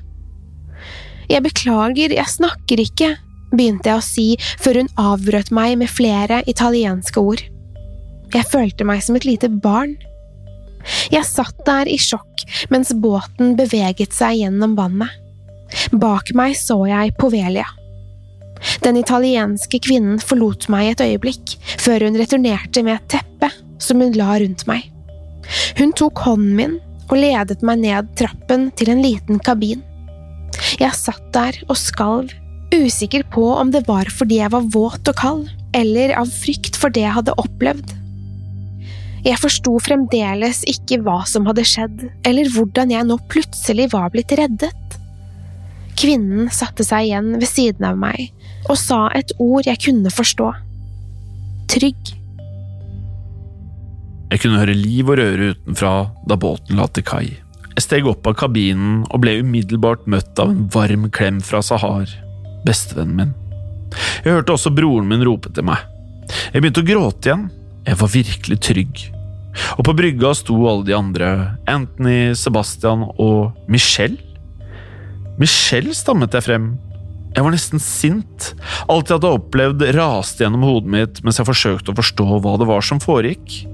Jeg 1.29 1.41
beklager, 1.45 2.13
jeg 2.13 2.29
snakker 2.29 2.81
ikke, 2.81 3.15
begynte 3.55 3.89
jeg 3.89 3.97
å 3.97 4.05
si 4.05 4.27
før 4.62 4.81
hun 4.81 4.91
avbrøt 5.01 5.51
meg 5.55 5.77
med 5.81 5.91
flere 5.91 6.41
italienske 6.49 7.21
ord. 7.21 7.41
Jeg 8.34 8.49
følte 8.51 8.86
meg 8.88 9.03
som 9.05 9.17
et 9.17 9.27
lite 9.27 9.49
barn. 9.49 9.95
Jeg 11.13 11.25
satt 11.25 11.58
der 11.65 11.89
i 11.89 11.97
sjokk 12.01 12.45
mens 12.73 12.93
båten 13.01 13.55
beveget 13.58 14.13
seg 14.13 14.41
gjennom 14.41 14.75
vannet. 14.77 15.10
Bak 15.97 16.29
meg 16.38 16.53
så 16.60 16.84
jeg 16.89 17.15
Povelia. 17.19 17.65
Den 18.86 18.97
italienske 18.97 19.79
kvinnen 19.84 20.19
forlot 20.21 20.67
meg 20.71 20.93
et 20.93 21.03
øyeblikk, 21.03 21.55
før 21.81 22.08
hun 22.08 22.17
returnerte 22.17 22.84
med 22.86 22.99
et 22.99 23.17
teppe 23.17 23.49
som 23.81 24.01
hun 24.01 24.15
la 24.17 24.38
rundt 24.41 24.65
meg. 24.69 24.88
Hun 25.77 25.91
tok 25.97 26.23
hånden 26.25 26.55
min 26.58 26.77
og 27.10 27.18
ledet 27.20 27.62
meg 27.65 27.84
ned 27.84 28.10
trappen 28.20 28.70
til 28.78 28.91
en 28.94 29.04
liten 29.04 29.41
kabin. 29.44 29.84
Jeg 30.80 30.96
satt 30.98 31.28
der 31.36 31.58
og 31.68 31.78
skalv, 31.80 32.32
usikker 32.76 33.26
på 33.32 33.46
om 33.56 33.72
det 33.72 33.86
var 33.88 34.10
fordi 34.12 34.39
jeg 34.41 34.52
var 34.56 34.65
våt 34.74 35.12
og 35.12 35.20
kald, 35.20 35.46
eller 35.76 36.15
av 36.20 36.32
frykt 36.32 36.80
for 36.80 36.94
det 36.94 37.06
jeg 37.06 37.15
hadde 37.18 37.38
opplevd. 37.41 37.94
Jeg 39.26 39.41
forsto 39.41 39.74
fremdeles 39.82 40.62
ikke 40.70 41.00
hva 41.02 41.24
som 41.26 41.48
hadde 41.50 41.65
skjedd, 41.65 42.04
eller 42.28 42.50
hvordan 42.54 42.91
jeg 42.94 43.08
nå 43.10 43.18
plutselig 43.32 43.89
var 43.94 44.12
blitt 44.13 44.36
reddet. 44.38 45.00
Kvinnen 45.98 46.52
satte 46.54 46.86
seg 46.86 47.08
igjen 47.08 47.32
ved 47.39 47.50
siden 47.50 47.88
av 47.88 47.98
meg 47.98 48.30
og 48.70 48.78
sa 48.80 49.06
et 49.18 49.32
ord 49.41 49.65
jeg 49.65 49.82
kunne 49.88 50.12
forstå. 50.13 50.52
Trygg. 51.72 52.13
Jeg 54.32 54.42
kunne 54.42 54.60
høre 54.60 54.74
liv 54.78 55.10
og 55.10 55.20
røre 55.20 55.52
utenfra 55.54 55.96
da 56.28 56.38
båten 56.40 56.80
la 56.80 56.88
til 56.90 57.06
kai. 57.06 57.26
Jeg 57.76 57.84
steg 57.84 58.08
opp 58.10 58.26
av 58.30 58.38
kabinen 58.40 59.04
og 59.12 59.22
ble 59.22 59.38
umiddelbart 59.44 60.06
møtt 60.10 60.40
av 60.42 60.54
en 60.54 60.64
varm 60.72 61.10
klem 61.14 61.42
fra 61.44 61.62
Sahar, 61.66 62.10
bestevennen 62.66 63.20
min. 63.20 63.34
Jeg 64.24 64.38
hørte 64.38 64.56
også 64.56 64.74
broren 64.76 65.10
min 65.12 65.24
rope 65.28 65.52
til 65.54 65.68
meg. 65.68 65.84
Jeg 66.54 66.64
begynte 66.64 66.82
å 66.82 66.88
gråte 66.88 67.30
igjen. 67.30 67.50
Jeg 67.86 68.00
var 68.02 68.12
virkelig 68.16 68.58
trygg. 68.66 69.04
Og 69.78 69.84
på 69.88 69.94
brygga 69.96 70.32
sto 70.36 70.56
alle 70.68 70.88
de 70.88 70.96
andre, 70.98 71.30
Anthony, 71.70 72.34
Sebastian 72.36 73.06
og 73.12 73.54
Michelle. 73.72 74.18
Michelle 75.40 75.94
stammet 75.96 76.34
jeg 76.36 76.48
frem. 76.48 76.74
Jeg 77.36 77.44
var 77.44 77.52
nesten 77.52 77.84
sint. 77.84 78.52
Alt 78.88 79.12
jeg 79.12 79.20
hadde 79.20 79.36
opplevd, 79.38 79.86
raste 79.96 80.46
gjennom 80.46 80.64
hodet 80.66 80.92
mitt 80.96 81.24
mens 81.24 81.40
jeg 81.40 81.48
forsøkte 81.48 81.92
å 81.92 82.00
forstå 82.00 82.28
hva 82.40 82.56
det 82.60 82.68
var 82.72 82.86
som 82.88 83.04
foregikk. 83.04 83.66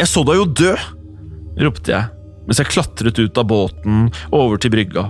Jeg 0.00 0.10
så 0.10 0.24
deg 0.26 0.40
jo 0.40 0.50
dø! 0.50 0.74
ropte 1.62 1.92
jeg 1.94 2.10
mens 2.44 2.60
jeg 2.60 2.70
klatret 2.72 3.18
ut 3.20 3.38
av 3.40 3.46
båten 3.48 4.08
og 4.28 4.34
over 4.36 4.60
til 4.60 4.72
brygga. 4.74 5.06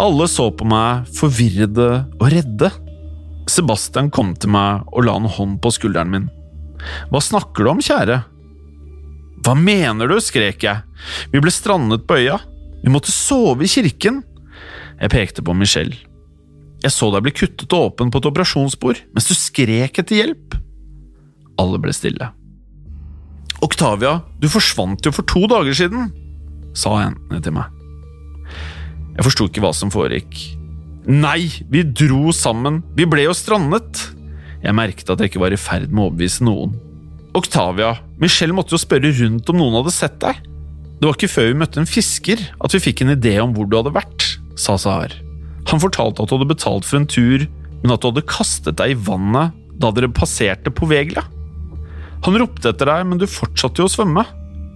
Alle 0.00 0.28
så 0.32 0.48
på 0.54 0.64
meg, 0.68 1.08
forvirrede 1.12 1.88
og 2.16 2.26
redde. 2.32 2.70
Sebastian 3.48 4.08
kom 4.12 4.34
til 4.40 4.52
meg 4.54 4.86
og 4.92 5.04
la 5.04 5.16
en 5.18 5.28
hånd 5.28 5.58
på 5.64 5.72
skulderen 5.76 6.12
min. 6.12 6.28
Hva 7.12 7.20
snakker 7.24 7.64
du 7.64 7.72
om, 7.74 7.82
kjære? 7.84 8.22
Hva 9.44 9.54
mener 9.58 10.10
du? 10.10 10.16
skrek 10.24 10.64
jeg. 10.64 10.84
Vi 11.32 11.42
ble 11.42 11.52
strandet 11.52 12.06
på 12.08 12.18
øya. 12.18 12.38
Vi 12.82 12.92
måtte 12.92 13.12
sove 13.12 13.66
i 13.66 13.70
kirken. 13.70 14.22
Jeg 14.98 15.12
pekte 15.12 15.44
på 15.44 15.54
Michelle. 15.56 15.98
Jeg 16.82 16.94
så 16.94 17.10
deg 17.12 17.24
bli 17.26 17.34
kuttet 17.34 17.74
åpen 17.74 18.10
på 18.14 18.20
et 18.20 18.28
operasjonsbord 18.30 19.00
mens 19.12 19.26
du 19.26 19.34
skrek 19.34 19.98
etter 20.00 20.22
hjelp. 20.22 20.56
Alle 21.58 21.80
ble 21.82 21.92
stille. 21.94 22.30
Octavia, 23.64 24.20
du 24.38 24.46
forsvant 24.50 25.02
jo 25.02 25.12
for 25.14 25.26
to 25.26 25.46
dager 25.50 25.74
siden, 25.74 26.12
sa 26.78 26.94
jentene 27.02 27.40
til 27.42 27.56
meg. 27.56 27.72
Jeg 29.16 29.26
forsto 29.26 29.48
ikke 29.48 29.64
hva 29.64 29.72
som 29.74 29.90
foregikk. 29.90 30.36
Nei, 31.08 31.48
vi 31.72 31.82
dro 31.82 32.30
sammen, 32.36 32.82
vi 32.94 33.06
ble 33.08 33.24
jo 33.24 33.34
strandet. 33.34 34.04
Jeg 34.62 34.76
merket 34.76 35.10
at 35.10 35.22
jeg 35.22 35.32
ikke 35.32 35.42
var 35.42 35.54
i 35.54 35.58
ferd 35.58 35.88
med 35.90 36.04
å 36.04 36.10
overbevise 36.10 36.46
noen. 36.46 36.76
Oktavia, 37.38 37.96
Michelle 38.22 38.54
måtte 38.54 38.76
jo 38.76 38.80
spørre 38.82 39.10
rundt 39.18 39.50
om 39.50 39.58
noen 39.58 39.78
hadde 39.80 39.94
sett 39.94 40.18
deg. 40.22 40.38
Det 40.98 41.06
var 41.06 41.16
ikke 41.16 41.30
før 41.30 41.48
vi 41.50 41.58
møtte 41.60 41.82
en 41.82 41.88
fisker 41.88 42.42
at 42.58 42.74
vi 42.74 42.82
fikk 42.82 43.02
en 43.04 43.14
idé 43.14 43.36
om 43.42 43.54
hvor 43.54 43.66
du 43.66 43.76
hadde 43.78 43.94
vært, 43.94 44.26
sa 44.58 44.74
Sahar. 44.78 45.14
Han 45.70 45.82
fortalte 45.82 46.22
at 46.22 46.30
du 46.30 46.36
hadde 46.36 46.50
betalt 46.50 46.86
for 46.86 46.98
en 47.00 47.10
tur, 47.10 47.44
men 47.82 47.94
at 47.94 48.02
du 48.02 48.08
hadde 48.10 48.26
kastet 48.30 48.78
deg 48.80 48.94
i 48.94 49.00
vannet 49.08 49.54
da 49.78 49.90
dere 49.94 50.10
passerte 50.10 50.72
på 50.74 50.88
Vegla. 50.90 51.22
Han 52.26 52.38
ropte 52.40 52.72
etter 52.72 52.90
deg, 52.90 53.06
men 53.08 53.20
du 53.20 53.26
fortsatte 53.30 53.82
jo 53.82 53.88
å 53.88 53.92
svømme, 53.92 54.24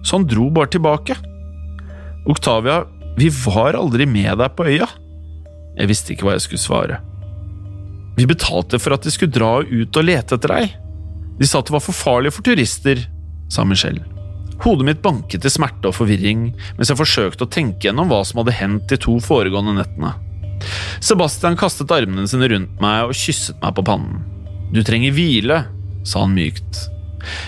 så 0.03 0.19
han 0.19 0.27
dro 0.29 0.49
bare 0.53 0.71
tilbake. 0.73 1.17
Oktavia, 2.29 2.83
vi 3.19 3.29
var 3.43 3.77
aldri 3.77 4.07
med 4.09 4.37
deg 4.39 4.55
på 4.55 4.67
øya. 4.69 4.87
Jeg 5.77 5.89
visste 5.89 6.13
ikke 6.13 6.27
hva 6.27 6.37
jeg 6.37 6.45
skulle 6.47 6.63
svare. 6.63 7.01
Vi 8.17 8.29
betalte 8.29 8.79
for 8.81 8.95
at 8.95 9.05
de 9.05 9.13
skulle 9.13 9.33
dra 9.33 9.57
ut 9.65 9.99
og 9.99 10.05
lete 10.05 10.37
etter 10.37 10.53
deg. 10.53 10.73
De 11.39 11.49
sa 11.49 11.59
at 11.59 11.69
det 11.69 11.75
var 11.75 11.83
for 11.83 11.97
farlig 11.97 12.33
for 12.35 12.45
turister, 12.45 13.01
sa 13.51 13.65
Michelle. 13.65 14.05
Hodet 14.63 14.85
mitt 14.87 15.01
banket 15.03 15.45
i 15.47 15.51
smerte 15.51 15.89
og 15.89 15.97
forvirring 15.97 16.45
mens 16.77 16.91
jeg 16.91 16.99
forsøkte 16.99 17.47
å 17.47 17.51
tenke 17.51 17.89
gjennom 17.89 18.11
hva 18.11 18.21
som 18.27 18.39
hadde 18.39 18.55
hendt 18.55 18.85
de 18.91 18.99
to 19.01 19.17
foregående 19.23 19.75
nettene. 19.79 20.13
Sebastian 21.03 21.57
kastet 21.59 21.91
armene 21.91 22.29
sine 22.29 22.47
rundt 22.51 22.79
meg 22.83 23.09
og 23.09 23.17
kysset 23.17 23.59
meg 23.63 23.75
på 23.75 23.85
pannen. 23.89 24.21
Du 24.73 24.79
trenger 24.85 25.13
hvile, 25.15 25.63
sa 26.07 26.23
han 26.23 26.37
mykt. 26.37 26.85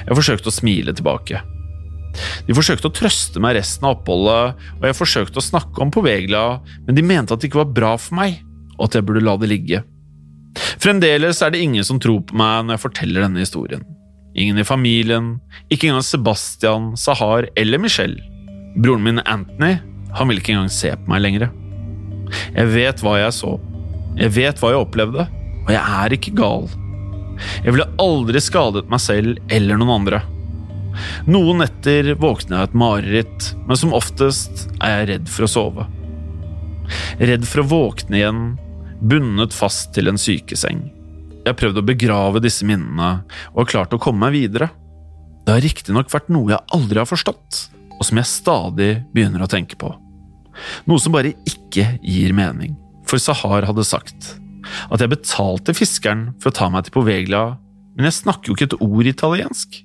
Jeg 0.05 0.17
forsøkte 0.17 0.51
å 0.51 0.55
smile 0.55 0.95
tilbake. 0.95 1.41
De 2.47 2.55
forsøkte 2.55 2.89
å 2.89 2.95
trøste 2.95 3.41
meg 3.43 3.57
resten 3.57 3.87
av 3.87 3.97
oppholdet, 3.97 4.61
og 4.79 4.87
jeg 4.87 4.97
forsøkte 4.97 5.41
å 5.41 5.45
snakke 5.45 5.83
om 5.83 5.91
Povegla, 5.93 6.45
men 6.87 6.97
de 6.97 7.03
mente 7.05 7.35
at 7.35 7.43
det 7.43 7.49
ikke 7.49 7.63
var 7.63 7.75
bra 7.75 7.91
for 7.99 8.17
meg, 8.19 8.39
og 8.77 8.87
at 8.87 8.97
jeg 8.97 9.07
burde 9.07 9.25
la 9.25 9.35
det 9.41 9.51
ligge. 9.51 9.81
Fremdeles 10.79 11.41
er 11.43 11.51
det 11.51 11.63
ingen 11.63 11.83
som 11.83 11.99
tror 11.99 12.21
på 12.27 12.37
meg 12.39 12.65
når 12.65 12.77
jeg 12.77 12.85
forteller 12.85 13.25
denne 13.25 13.43
historien. 13.43 13.83
Ingen 14.35 14.59
i 14.59 14.67
familien, 14.67 15.35
ikke 15.71 15.89
engang 15.89 16.03
Sebastian, 16.03 16.93
Sahar 16.99 17.47
eller 17.59 17.79
Michelle. 17.81 18.19
Broren 18.75 19.03
min 19.03 19.21
Anthony, 19.23 19.77
han 20.15 20.31
vil 20.31 20.41
ikke 20.41 20.55
engang 20.55 20.71
se 20.71 20.91
på 20.95 21.11
meg 21.11 21.23
lenger. 21.23 21.51
Jeg 22.55 22.71
vet 22.73 23.03
hva 23.03 23.17
jeg 23.19 23.35
så. 23.35 23.55
Jeg 24.19 24.31
vet 24.35 24.59
hva 24.59 24.71
jeg 24.71 24.83
opplevde, 24.83 25.27
og 25.65 25.71
jeg 25.71 25.81
er 25.81 26.15
ikke 26.15 26.35
gal. 26.35 26.67
Jeg 27.63 27.73
ville 27.73 27.89
aldri 28.01 28.41
skadet 28.43 28.87
meg 28.91 29.01
selv 29.03 29.39
eller 29.53 29.79
noen 29.79 29.95
andre. 29.99 30.21
Noen 31.27 31.59
netter 31.63 32.13
våkner 32.19 32.55
jeg 32.55 32.61
av 32.61 32.69
et 32.69 32.77
mareritt, 32.79 33.47
men 33.67 33.79
som 33.79 33.95
oftest 33.95 34.67
er 34.79 34.99
jeg 34.99 35.09
redd 35.11 35.31
for 35.31 35.47
å 35.47 35.51
sove. 35.51 35.87
Redd 37.19 37.47
for 37.49 37.63
å 37.63 37.69
våkne 37.71 38.21
igjen, 38.21 38.43
bundet 39.01 39.55
fast 39.55 39.91
til 39.95 40.11
en 40.11 40.21
sykeseng. 40.21 40.85
Jeg 41.43 41.51
har 41.51 41.59
prøvd 41.59 41.81
å 41.81 41.85
begrave 41.85 42.41
disse 42.41 42.65
minnene 42.65 43.25
og 43.51 43.59
har 43.63 43.71
klart 43.73 43.93
å 43.93 44.01
komme 44.01 44.25
meg 44.25 44.37
videre. 44.37 44.71
Det 45.45 45.53
har 45.53 45.61
riktignok 45.61 46.09
vært 46.13 46.31
noe 46.33 46.55
jeg 46.55 46.73
aldri 46.73 47.01
har 47.01 47.09
forstått, 47.09 47.59
og 47.99 48.07
som 48.07 48.21
jeg 48.21 48.31
stadig 48.31 48.89
begynner 49.13 49.45
å 49.45 49.51
tenke 49.51 49.77
på. 49.77 49.91
Noe 50.87 51.01
som 51.01 51.13
bare 51.13 51.35
ikke 51.45 51.97
gir 51.99 52.33
mening, 52.33 52.79
for 53.05 53.21
Sahar 53.21 53.67
hadde 53.67 53.85
sagt 53.85 54.37
at 54.89 55.01
jeg 55.01 55.11
betalte 55.11 55.75
fiskeren 55.77 56.29
for 56.41 56.51
å 56.51 56.57
ta 56.57 56.69
meg 56.73 56.87
til 56.87 56.97
Poveglia, 56.97 57.55
men 57.95 58.09
jeg 58.09 58.19
snakker 58.21 58.51
jo 58.51 58.57
ikke 58.57 58.69
et 58.71 58.79
ord 58.83 59.09
italiensk. 59.09 59.84